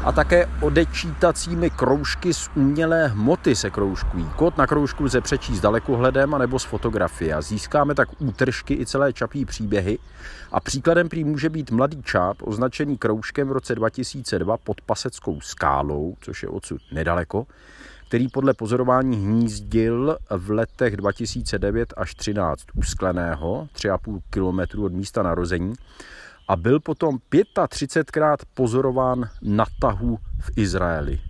A 0.07 0.13
také 0.13 0.49
odečítacími 0.61 1.71
kroužky 1.71 2.35
z 2.35 2.51
umělé 2.55 3.09
hmoty 3.09 3.57
se 3.57 3.71
kroužkují. 3.71 4.25
Kód 4.37 4.59
na 4.59 4.67
kroužku 4.67 5.05
lze 5.05 5.21
přečíst 5.21 5.61
dalekohledem 5.61 6.35
anebo 6.35 6.59
z 6.59 6.65
fotografie 6.65 7.35
a 7.35 7.41
získáme 7.41 7.95
tak 7.95 8.09
útržky 8.19 8.75
i 8.75 8.87
celé 8.87 9.13
čapí 9.13 9.45
příběhy. 9.45 9.99
A 10.53 10.61
příkladem 10.61 11.09
prý 11.09 11.25
může 11.25 11.51
být 11.51 11.71
mladý 11.71 12.03
čáp, 12.03 12.37
označený 12.41 12.99
kroužkem 12.99 13.49
v 13.49 13.53
roce 13.53 13.75
2002 13.75 14.57
pod 14.57 14.81
Paseckou 14.81 15.41
skálou, 15.41 16.17
což 16.21 16.43
je 16.43 16.49
odsud 16.49 16.81
nedaleko, 16.93 17.47
který 18.09 18.29
podle 18.29 18.55
pozorování 18.55 19.17
hnízdil 19.17 20.19
v 20.31 20.51
letech 20.51 20.97
2009 20.97 21.95
až 21.97 22.15
13 22.15 22.63
u 22.75 22.83
Skleného, 22.83 23.69
3,5 23.75 24.21
km 24.31 24.83
od 24.83 24.93
místa 24.93 25.23
narození, 25.23 25.75
a 26.49 26.57
byl 26.57 26.81
potom 26.81 27.19
35krát 27.33 28.37
pozorován 28.55 29.29
na 29.43 29.65
tahu 29.81 30.19
v 30.41 30.51
Izraeli. 30.57 31.21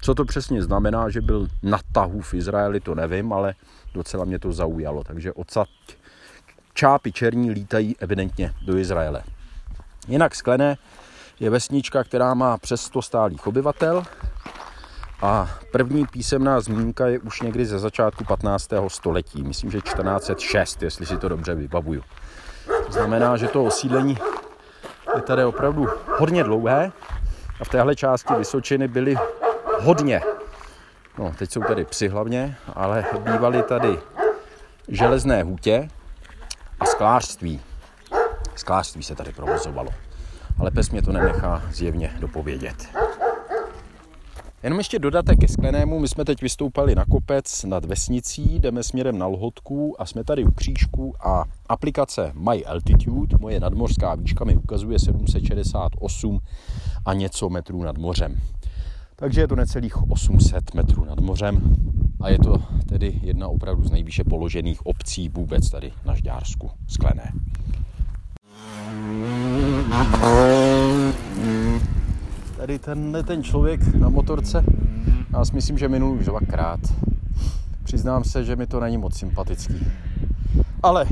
Co 0.00 0.14
to 0.14 0.24
přesně 0.24 0.62
znamená, 0.62 1.08
že 1.08 1.20
byl 1.20 1.48
na 1.62 1.78
tahu 1.92 2.20
v 2.20 2.34
Izraeli, 2.34 2.80
to 2.80 2.94
nevím, 2.94 3.32
ale 3.32 3.54
docela 3.94 4.24
mě 4.24 4.38
to 4.38 4.52
zaujalo. 4.52 5.04
Takže 5.04 5.32
odsad 5.32 5.68
čápy 6.74 7.12
černí 7.12 7.50
lítají 7.50 7.96
evidentně 7.98 8.52
do 8.66 8.76
Izraele. 8.76 9.22
Jinak 10.08 10.34
Sklené 10.34 10.76
je 11.40 11.50
vesnička, 11.50 12.04
která 12.04 12.34
má 12.34 12.58
přes 12.58 12.80
100 12.80 13.02
stálých 13.02 13.46
obyvatel 13.46 14.02
a 15.22 15.50
první 15.72 16.06
písemná 16.06 16.60
zmínka 16.60 17.06
je 17.06 17.18
už 17.18 17.42
někdy 17.42 17.66
ze 17.66 17.78
začátku 17.78 18.24
15. 18.24 18.70
století. 18.88 19.42
Myslím, 19.42 19.70
že 19.70 19.80
1406, 19.80 20.82
jestli 20.82 21.06
si 21.06 21.18
to 21.18 21.28
dobře 21.28 21.54
vybavuju. 21.54 22.02
To 22.86 22.92
znamená, 22.92 23.36
že 23.36 23.48
to 23.48 23.64
osídlení 23.64 24.18
je 25.18 25.22
tady 25.22 25.44
opravdu 25.44 25.86
hodně 26.18 26.44
dlouhé 26.44 26.92
a 27.60 27.64
v 27.64 27.68
téhle 27.68 27.96
části 27.96 28.34
Vysočiny 28.34 28.88
byly 28.88 29.16
hodně, 29.80 30.22
no 31.18 31.34
teď 31.38 31.50
jsou 31.50 31.60
tady 31.60 31.84
psy 31.84 32.08
hlavně, 32.08 32.56
ale 32.74 33.04
bývaly 33.18 33.62
tady 33.62 33.98
železné 34.88 35.42
hutě 35.42 35.88
a 36.80 36.84
sklářství. 36.84 37.60
Sklářství 38.54 39.02
se 39.02 39.14
tady 39.14 39.32
provozovalo. 39.32 39.90
Ale 40.60 40.70
pes 40.70 40.90
mě 40.90 41.02
to 41.02 41.12
nenechá 41.12 41.62
zjevně 41.70 42.12
dopovědět. 42.18 42.88
Jenom 44.62 44.78
ještě 44.78 44.98
dodatek 44.98 45.40
ke 45.40 45.48
Sklenému. 45.48 45.98
My 45.98 46.08
jsme 46.08 46.24
teď 46.24 46.42
vystoupali 46.42 46.94
na 46.94 47.04
kopec 47.04 47.64
nad 47.64 47.84
vesnicí, 47.84 48.58
jdeme 48.58 48.82
směrem 48.82 49.18
na 49.18 49.26
Lhotku 49.26 50.00
a 50.00 50.06
jsme 50.06 50.24
tady 50.24 50.44
u 50.44 50.50
křížku 50.50 51.14
a 51.26 51.44
aplikace 51.68 52.32
My 52.34 52.64
Altitude, 52.64 53.36
moje 53.40 53.60
nadmořská 53.60 54.14
výška, 54.14 54.44
mi 54.44 54.56
ukazuje 54.56 54.98
768 54.98 56.40
a 57.06 57.14
něco 57.14 57.48
metrů 57.48 57.82
nad 57.82 57.98
mořem. 57.98 58.36
Takže 59.16 59.40
je 59.40 59.48
to 59.48 59.56
necelých 59.56 60.10
800 60.10 60.74
metrů 60.74 61.04
nad 61.04 61.20
mořem 61.20 61.76
a 62.20 62.28
je 62.28 62.38
to 62.38 62.62
tedy 62.88 63.20
jedna 63.22 63.48
opravdu 63.48 63.84
z 63.84 63.90
nejvýše 63.90 64.24
položených 64.24 64.86
obcí 64.86 65.28
vůbec 65.28 65.70
tady 65.70 65.92
na 66.04 66.14
Žďársku, 66.14 66.70
Sklené. 66.88 67.32
Tady 72.58 72.78
ten, 72.78 73.16
ten 73.26 73.42
člověk 73.42 73.94
na 73.94 74.08
motorce, 74.08 74.64
já 75.32 75.44
si 75.44 75.54
myslím, 75.54 75.78
že 75.78 75.88
minul 75.88 76.12
už 76.12 76.24
dvakrát. 76.24 76.80
Přiznám 77.82 78.24
se, 78.24 78.44
že 78.44 78.56
mi 78.56 78.66
to 78.66 78.80
není 78.80 78.98
moc 78.98 79.18
sympatický. 79.18 79.86
Ale 80.82 81.06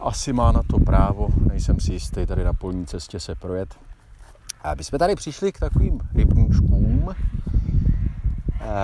asi 0.00 0.32
má 0.32 0.52
na 0.52 0.62
to 0.62 0.78
právo, 0.78 1.28
nejsem 1.48 1.80
si 1.80 1.92
jistý 1.92 2.26
tady 2.26 2.44
na 2.44 2.52
polní 2.52 2.86
cestě 2.86 3.20
se 3.20 3.34
projet. 3.34 3.74
A 4.62 4.74
my 4.74 4.84
jsme 4.84 4.98
tady 4.98 5.14
přišli 5.14 5.52
k 5.52 5.58
takovým 5.58 6.00
rybníčkům, 6.14 7.08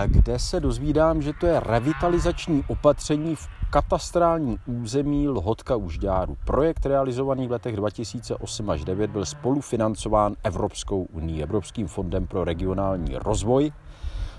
kde 0.06 0.38
se 0.38 0.61
dozvídám, 0.61 1.22
že 1.22 1.32
to 1.40 1.46
je 1.46 1.61
revitalizační 1.61 2.64
opatření 2.68 3.37
v 3.37 3.48
katastrální 3.70 4.59
území 4.66 5.29
Lhotka 5.29 5.76
u 5.76 5.90
Žďáru. 5.90 6.37
Projekt 6.44 6.87
realizovaný 6.87 7.48
v 7.48 7.50
letech 7.50 7.76
2008 7.76 8.70
až 8.70 8.85
2009 8.85 9.11
byl 9.11 9.26
spolufinancován 9.26 10.37
Evropskou 10.42 11.02
unii, 11.02 11.42
Evropským 11.42 11.87
fondem 11.87 12.26
pro 12.26 12.44
regionální 12.44 13.16
rozvoj 13.16 13.72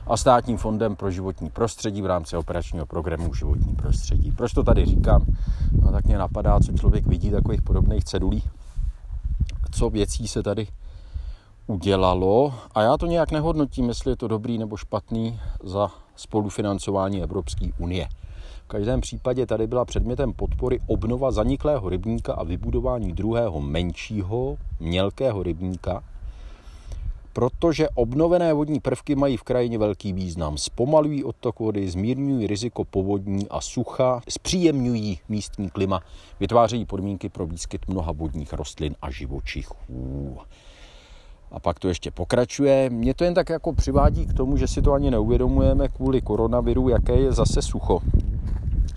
a 0.08 0.18
státním 0.18 0.58
fondem 0.58 0.96
pro 0.96 1.12
životní 1.12 1.50
prostředí 1.50 2.02
v 2.02 2.06
rámci 2.06 2.38
operačního 2.38 2.86
programu 2.86 3.34
životní 3.34 3.76
prostředí. 3.76 4.32
Proč 4.32 4.54
to 4.54 4.64
tady 4.64 4.86
říkám? 4.86 5.26
No, 5.72 5.92
tak 5.92 6.06
mě 6.06 6.18
napadá, 6.18 6.60
co 6.60 6.72
člověk 6.72 7.08
vidí 7.08 7.32
takových 7.32 7.62
podobných 7.62 8.04
cedulí, 8.04 8.44
co 9.72 9.90
věcí 9.90 10.28
se 10.28 10.44
tady 10.44 10.68
udělalo 11.68 12.54
a 12.76 12.82
já 12.82 12.98
to 12.98 13.06
nějak 13.06 13.32
nehodnotím, 13.32 13.88
jestli 13.90 14.12
je 14.12 14.16
to 14.16 14.28
dobrý 14.28 14.58
nebo 14.58 14.78
špatný 14.78 15.40
za 15.64 15.92
spolufinancování 16.16 17.24
Evropské 17.24 17.70
unie. 17.78 18.08
V 18.68 18.70
každém 18.70 19.02
případě 19.02 19.46
tady 19.46 19.68
byla 19.68 19.86
předmětem 19.86 20.34
podpory 20.34 20.80
obnova 20.88 21.32
zaniklého 21.32 21.90
rybníka 21.90 22.34
a 22.34 22.44
vybudování 22.44 23.12
druhého 23.12 23.62
menšího, 23.62 24.58
mělkého 24.80 25.44
rybníka, 25.44 26.04
protože 27.34 27.90
obnovené 27.90 28.54
vodní 28.54 28.80
prvky 28.80 29.16
mají 29.16 29.38
v 29.38 29.44
krajině 29.44 29.78
velký 29.78 30.14
význam. 30.14 30.58
Zpomalují 30.58 31.24
odtok 31.24 31.60
vody, 31.60 31.90
zmírňují 31.90 32.48
riziko 32.48 32.86
povodní 32.86 33.50
a 33.50 33.62
sucha, 33.62 34.22
zpříjemňují 34.30 35.20
místní 35.30 35.70
klima, 35.70 36.02
vytvářejí 36.40 36.86
podmínky 36.86 37.30
pro 37.30 37.48
výskyt 37.48 37.88
mnoha 37.88 38.12
vodních 38.12 38.54
rostlin 38.54 38.96
a 39.02 39.12
živočichů. 39.12 40.38
A 41.52 41.60
pak 41.60 41.80
to 41.80 41.88
ještě 41.88 42.12
pokračuje. 42.12 42.90
Mě 42.90 43.14
to 43.14 43.24
jen 43.24 43.34
tak 43.34 43.50
jako 43.50 43.74
přivádí 43.74 44.26
k 44.26 44.34
tomu, 44.34 44.58
že 44.58 44.68
si 44.68 44.82
to 44.82 44.94
ani 44.94 45.12
neuvědomujeme 45.12 45.88
kvůli 45.88 46.22
koronaviru, 46.22 46.90
jaké 46.90 47.16
je 47.16 47.32
zase 47.32 47.62
sucho 47.62 48.02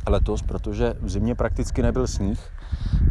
letos, 0.06 0.42
protože 0.42 0.94
v 1.00 1.10
zimě 1.10 1.34
prakticky 1.34 1.82
nebyl 1.82 2.06
sníh 2.06 2.40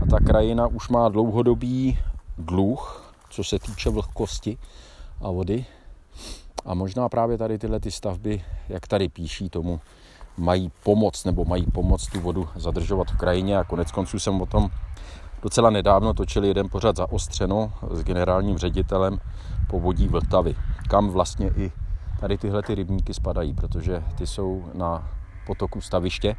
a 0.02 0.06
ta 0.06 0.18
krajina 0.18 0.68
už 0.68 0.90
má 0.90 1.10
dlouhodobý 1.10 2.00
dluh, 2.38 3.14
co 3.30 3.44
se 3.44 3.60
týče 3.60 3.90
vlhkosti 3.90 4.58
a 5.22 5.32
vody. 5.32 5.66
A 6.66 6.74
možná 6.74 7.10
právě 7.10 7.38
tady 7.38 7.58
tyhle 7.58 7.80
ty 7.80 7.92
stavby, 7.92 8.44
jak 8.70 8.88
tady 8.88 9.10
píší 9.10 9.50
tomu, 9.50 9.80
mají 10.38 10.72
pomoc 10.84 11.26
nebo 11.26 11.46
mají 11.46 11.66
pomoc 11.66 12.08
tu 12.08 12.20
vodu 12.20 12.48
zadržovat 12.56 13.12
v 13.12 13.18
krajině 13.18 13.58
a 13.58 13.64
konec 13.64 13.92
konců 13.92 14.20
jsem 14.20 14.42
o 14.42 14.46
tom 14.46 14.70
docela 15.42 15.70
nedávno 15.70 16.14
točil 16.14 16.44
jeden 16.44 16.70
pořad 16.70 16.96
zaostřeno 16.96 17.74
s 17.92 18.04
generálním 18.04 18.58
ředitelem 18.58 19.20
povodí 19.68 20.08
Vltavy, 20.08 20.56
kam 20.88 21.10
vlastně 21.10 21.52
i 21.58 21.72
tady 22.20 22.38
tyhle 22.38 22.64
ty 22.64 22.76
rybníky 22.76 23.14
spadají, 23.14 23.54
protože 23.54 24.04
ty 24.18 24.28
jsou 24.28 24.66
na 24.74 25.19
potoku 25.50 25.82
staviště, 25.82 26.36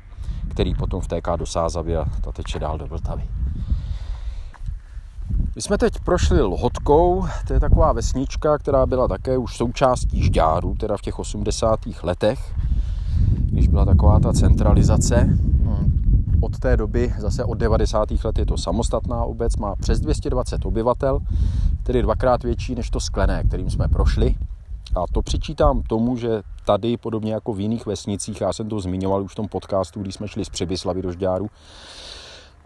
který 0.49 0.75
potom 0.75 1.01
vtéká 1.01 1.37
do 1.37 1.46
Sázavy 1.46 1.96
a 1.96 2.05
ta 2.20 2.33
teče 2.33 2.59
dál 2.59 2.79
do 2.79 2.87
Vltavy. 2.87 3.23
My 5.55 5.62
jsme 5.62 5.79
teď 5.79 5.92
prošli 6.05 6.42
Lhotkou, 6.42 7.27
to 7.46 7.53
je 7.53 7.61
taková 7.61 7.92
vesnička, 7.92 8.59
která 8.59 8.87
byla 8.87 9.09
také 9.09 9.38
už 9.38 9.57
součástí 9.57 10.25
Žďáru, 10.25 10.75
teda 10.75 10.96
v 10.96 11.01
těch 11.01 11.18
80. 11.18 11.81
letech, 12.03 12.55
když 13.37 13.68
byla 13.68 13.85
taková 13.85 14.20
ta 14.20 14.33
centralizace. 14.33 15.38
Od 16.40 16.59
té 16.59 16.77
doby, 16.77 17.14
zase 17.18 17.44
od 17.44 17.59
90. 17.59 18.09
let, 18.25 18.38
je 18.38 18.46
to 18.46 18.59
samostatná 18.59 19.25
obec, 19.25 19.57
má 19.57 19.77
přes 19.77 20.01
220 20.01 20.66
obyvatel, 20.66 21.18
tedy 21.83 22.03
dvakrát 22.03 22.42
větší 22.42 22.75
než 22.75 22.90
to 22.90 23.01
sklené, 23.01 23.42
kterým 23.44 23.70
jsme 23.70 23.88
prošli. 23.88 24.35
A 24.96 25.05
to 25.12 25.23
přičítám 25.23 25.83
tomu, 25.83 26.16
že 26.16 26.42
tady, 26.71 26.97
podobně 26.97 27.33
jako 27.33 27.53
v 27.53 27.61
jiných 27.61 27.87
vesnicích, 27.87 28.41
já 28.41 28.53
jsem 28.53 28.69
to 28.69 28.81
zmiňoval 28.81 29.23
už 29.23 29.33
v 29.33 29.35
tom 29.35 29.49
podcastu, 29.49 30.03
když 30.03 30.15
jsme 30.15 30.29
šli 30.29 30.45
z 30.45 30.49
Přibyslavy 30.49 31.03
do 31.03 31.13
Žďáru, 31.13 31.51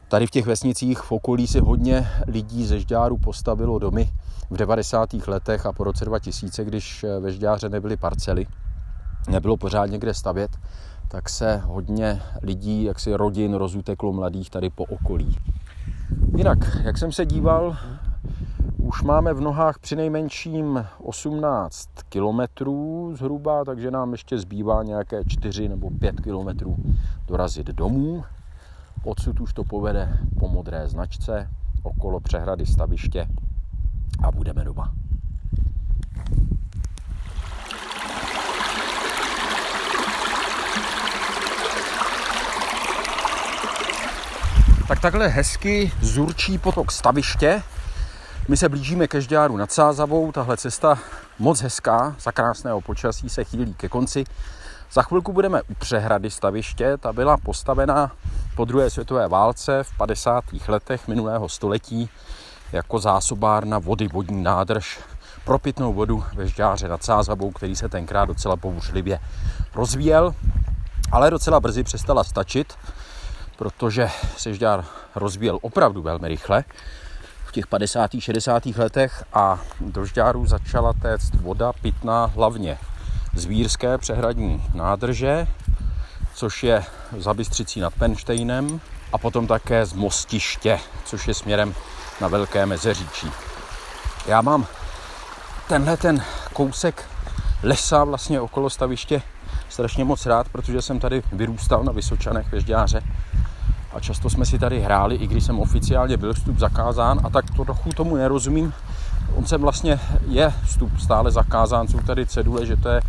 tady 0.08 0.26
v 0.26 0.30
těch 0.30 0.46
vesnicích 0.46 0.98
v 0.98 1.12
okolí 1.12 1.46
si 1.46 1.60
hodně 1.60 2.08
lidí 2.26 2.66
ze 2.66 2.80
Žďáru 2.80 3.18
postavilo 3.18 3.78
domy 3.78 4.10
v 4.50 4.56
90. 4.56 5.14
letech 5.26 5.66
a 5.66 5.72
po 5.72 5.84
roce 5.84 6.04
2000, 6.04 6.64
když 6.64 7.04
ve 7.20 7.32
Žďáře 7.32 7.68
nebyly 7.68 7.96
parcely, 7.96 8.46
nebylo 9.28 9.56
pořád 9.56 9.90
kde 9.90 10.14
stavět, 10.14 10.50
tak 11.08 11.28
se 11.28 11.56
hodně 11.64 12.22
lidí, 12.42 12.84
jaksi 12.84 13.14
rodin 13.14 13.54
rozuteklo 13.54 14.12
mladých 14.12 14.50
tady 14.50 14.70
po 14.70 14.84
okolí. 14.84 15.36
Jinak, 16.36 16.58
jak 16.82 16.98
jsem 16.98 17.12
se 17.12 17.26
díval 17.26 17.76
už 18.94 19.02
máme 19.02 19.34
v 19.34 19.40
nohách 19.40 19.78
přinejmenším 19.78 20.86
18 21.02 21.88
kilometrů 22.08 23.12
zhruba, 23.16 23.64
takže 23.64 23.90
nám 23.90 24.12
ještě 24.12 24.38
zbývá 24.38 24.82
nějaké 24.82 25.24
4 25.24 25.68
nebo 25.68 25.90
5 25.90 26.20
kilometrů 26.20 26.76
dorazit 27.26 27.66
domů. 27.66 28.24
Odsud 29.04 29.40
už 29.40 29.52
to 29.52 29.64
povede 29.64 30.18
po 30.38 30.48
modré 30.48 30.88
značce 30.88 31.50
okolo 31.82 32.20
přehrady 32.20 32.66
staviště 32.66 33.26
a 34.22 34.32
budeme 34.32 34.64
doma. 34.64 34.92
Tak 44.88 45.00
takhle 45.00 45.28
hezky 45.28 45.92
zurčí 46.00 46.58
potok 46.58 46.92
staviště 46.92 47.62
My 48.48 48.56
se 48.56 48.68
blížíme 48.68 49.08
ke 49.08 49.20
Žďáru 49.20 49.56
nad 49.56 49.72
Sázavou, 49.72 50.32
tahle 50.32 50.56
cesta 50.56 50.98
moc 51.38 51.60
hezká, 51.60 52.16
za 52.20 52.32
krásného 52.32 52.80
počasí 52.80 53.28
se 53.28 53.44
chýlí 53.44 53.74
ke 53.74 53.88
konci. 53.88 54.24
Za 54.92 55.02
chvilku 55.02 55.32
budeme 55.32 55.62
u 55.62 55.74
přehrady 55.74 56.30
staviště, 56.30 56.96
ta 56.96 57.12
byla 57.12 57.36
postavena 57.36 58.12
po 58.56 58.64
druhé 58.64 58.90
světové 58.90 59.28
válce 59.28 59.82
v 59.82 59.96
50. 59.96 60.44
letech 60.68 61.08
minulého 61.08 61.48
století 61.48 62.10
jako 62.72 62.98
zásobárna 62.98 63.78
vody, 63.78 64.08
vodní 64.08 64.42
nádrž 64.42 65.00
pro 65.44 65.58
pitnou 65.58 65.92
vodu 65.92 66.24
ve 66.34 66.46
Žďáře 66.48 66.88
nad 66.88 67.04
Sázavou, 67.04 67.50
který 67.50 67.76
se 67.76 67.88
tenkrát 67.88 68.24
docela 68.24 68.56
bouřlivě 68.56 69.18
rozvíjel, 69.74 70.34
ale 71.12 71.30
docela 71.30 71.60
brzy 71.60 71.82
přestala 71.82 72.24
stačit, 72.24 72.74
protože 73.56 74.10
se 74.36 74.54
Žďár 74.54 74.84
rozvíjel 75.14 75.58
opravdu 75.62 76.02
velmi 76.02 76.28
rychle 76.28 76.64
těch 77.54 77.66
50. 77.66 78.10
60. 78.18 78.66
letech 78.66 79.24
a 79.32 79.60
do 79.80 80.04
Žďáru 80.04 80.46
začala 80.46 80.92
téct 80.92 81.34
voda 81.34 81.72
pitná 81.72 82.26
hlavně 82.26 82.78
z 83.34 83.44
Vírské 83.44 83.98
přehradní 83.98 84.64
nádrže, 84.74 85.46
což 86.34 86.64
je 86.64 86.84
za 87.18 87.34
Bystřicí 87.34 87.80
nad 87.80 87.94
Penštejnem 87.94 88.80
a 89.12 89.18
potom 89.18 89.46
také 89.46 89.86
z 89.86 89.92
Mostiště, 89.92 90.80
což 91.04 91.28
je 91.28 91.34
směrem 91.34 91.74
na 92.20 92.28
Velké 92.28 92.66
Mezeříčí. 92.66 93.30
Já 94.26 94.40
mám 94.40 94.66
tenhle 95.68 95.96
ten 95.96 96.22
kousek 96.52 97.04
lesa 97.62 98.04
vlastně 98.04 98.40
okolo 98.40 98.70
staviště 98.70 99.22
strašně 99.68 100.04
moc 100.04 100.26
rád, 100.26 100.48
protože 100.48 100.82
jsem 100.82 101.00
tady 101.00 101.22
vyrůstal 101.32 101.84
na 101.84 101.92
Vysočanech 101.92 102.52
ve 102.52 102.60
Žďáře 102.60 103.02
a 103.94 104.00
často 104.00 104.30
jsme 104.30 104.46
si 104.46 104.58
tady 104.58 104.80
hráli, 104.80 105.16
i 105.16 105.26
když 105.26 105.44
jsem 105.44 105.60
oficiálně 105.60 106.16
byl 106.16 106.34
vstup 106.34 106.58
zakázán 106.58 107.20
a 107.24 107.30
tak 107.30 107.44
to 107.56 107.64
trochu 107.64 107.90
tomu 107.90 108.16
nerozumím. 108.16 108.72
On 109.34 109.46
se 109.46 109.58
vlastně 109.58 110.00
je 110.28 110.52
vstup 110.64 110.98
stále 110.98 111.30
zakázán, 111.30 111.88
jsou 111.88 112.00
tady 112.00 112.26
cedule, 112.26 112.66
že 112.66 112.76
to 112.76 112.88
je 112.88 113.00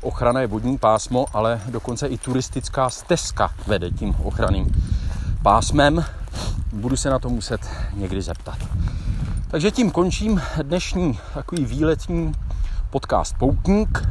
ochranné 0.00 0.46
vodní 0.46 0.78
pásmo, 0.78 1.26
ale 1.32 1.60
dokonce 1.68 2.06
i 2.06 2.18
turistická 2.18 2.90
stezka 2.90 3.50
vede 3.66 3.90
tím 3.90 4.14
ochranným 4.24 4.72
pásmem. 5.42 6.04
Budu 6.72 6.96
se 6.96 7.10
na 7.10 7.18
to 7.18 7.28
muset 7.28 7.60
někdy 7.94 8.22
zeptat. 8.22 8.58
Takže 9.50 9.70
tím 9.70 9.90
končím 9.90 10.42
dnešní 10.62 11.18
takový 11.34 11.64
výletní 11.64 12.32
podcast 12.90 13.36
Poutník, 13.38 14.08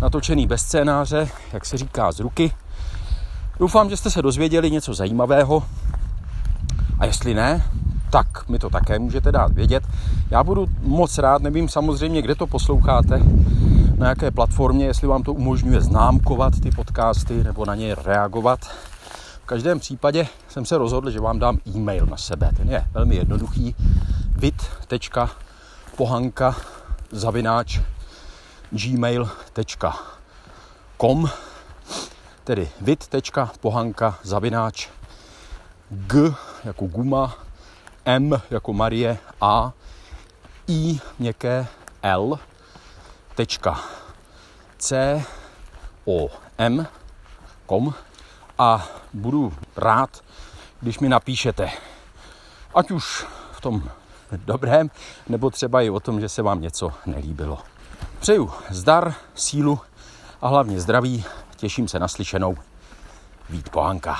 natočený 0.00 0.46
bez 0.46 0.62
scénáře, 0.62 1.28
jak 1.52 1.66
se 1.66 1.76
říká 1.76 2.12
z 2.12 2.20
ruky. 2.20 2.52
Doufám, 3.58 3.90
že 3.90 3.96
jste 3.96 4.10
se 4.10 4.22
dozvěděli 4.22 4.70
něco 4.70 4.94
zajímavého 4.94 5.62
a 6.98 7.06
jestli 7.06 7.34
ne, 7.34 7.62
tak 8.10 8.48
mi 8.48 8.58
to 8.58 8.70
také 8.70 8.98
můžete 8.98 9.32
dát 9.32 9.52
vědět. 9.52 9.84
Já 10.30 10.44
budu 10.44 10.66
moc 10.82 11.18
rád, 11.18 11.42
nevím 11.42 11.68
samozřejmě, 11.68 12.22
kde 12.22 12.34
to 12.34 12.46
posloucháte, 12.46 13.20
na 13.96 14.08
jaké 14.08 14.30
platformě, 14.30 14.86
jestli 14.86 15.08
vám 15.08 15.22
to 15.22 15.32
umožňuje 15.32 15.80
známkovat 15.80 16.60
ty 16.60 16.70
podcasty 16.70 17.44
nebo 17.44 17.66
na 17.66 17.74
ně 17.74 17.94
reagovat. 17.94 18.60
V 19.42 19.46
každém 19.46 19.80
případě 19.80 20.26
jsem 20.48 20.64
se 20.64 20.78
rozhodl, 20.78 21.10
že 21.10 21.20
vám 21.20 21.38
dám 21.38 21.58
e-mail 21.76 22.06
na 22.06 22.16
sebe. 22.16 22.50
Ten 22.56 22.70
je 22.70 22.84
velmi 22.94 23.16
jednoduchý. 23.16 23.74
bit.pohanka 24.38 25.76
zavináč 27.12 27.80
gmail.com 28.70 29.90
tedy 32.44 32.68
bit.pohanka 32.80 34.18
zavináč 34.22 34.88
g 35.90 36.34
jako 36.64 36.86
guma, 36.86 37.34
m 38.04 38.42
jako 38.50 38.72
Marie, 38.72 39.18
a, 39.40 39.72
i 40.68 41.00
měkké 41.18 41.66
l, 42.02 42.38
tečka, 43.34 43.80
c, 44.78 45.22
o, 46.04 46.28
m, 46.58 46.86
kom 47.66 47.94
a 48.58 48.86
budu 49.12 49.52
rád, 49.76 50.20
když 50.80 50.98
mi 50.98 51.08
napíšete, 51.08 51.70
ať 52.74 52.90
už 52.90 53.26
v 53.52 53.60
tom 53.60 53.90
dobrém, 54.32 54.90
nebo 55.28 55.50
třeba 55.50 55.82
i 55.82 55.90
o 55.90 56.00
tom, 56.00 56.20
že 56.20 56.28
se 56.28 56.42
vám 56.42 56.60
něco 56.60 56.92
nelíbilo. 57.06 57.58
Přeju 58.20 58.50
zdar, 58.70 59.14
sílu 59.34 59.80
a 60.42 60.48
hlavně 60.48 60.80
zdraví. 60.80 61.24
Těším 61.62 61.88
se 61.88 61.98
na 61.98 62.08
slyšenou. 62.08 62.56
Vít 63.50 63.68
Pohanka. 63.68 64.18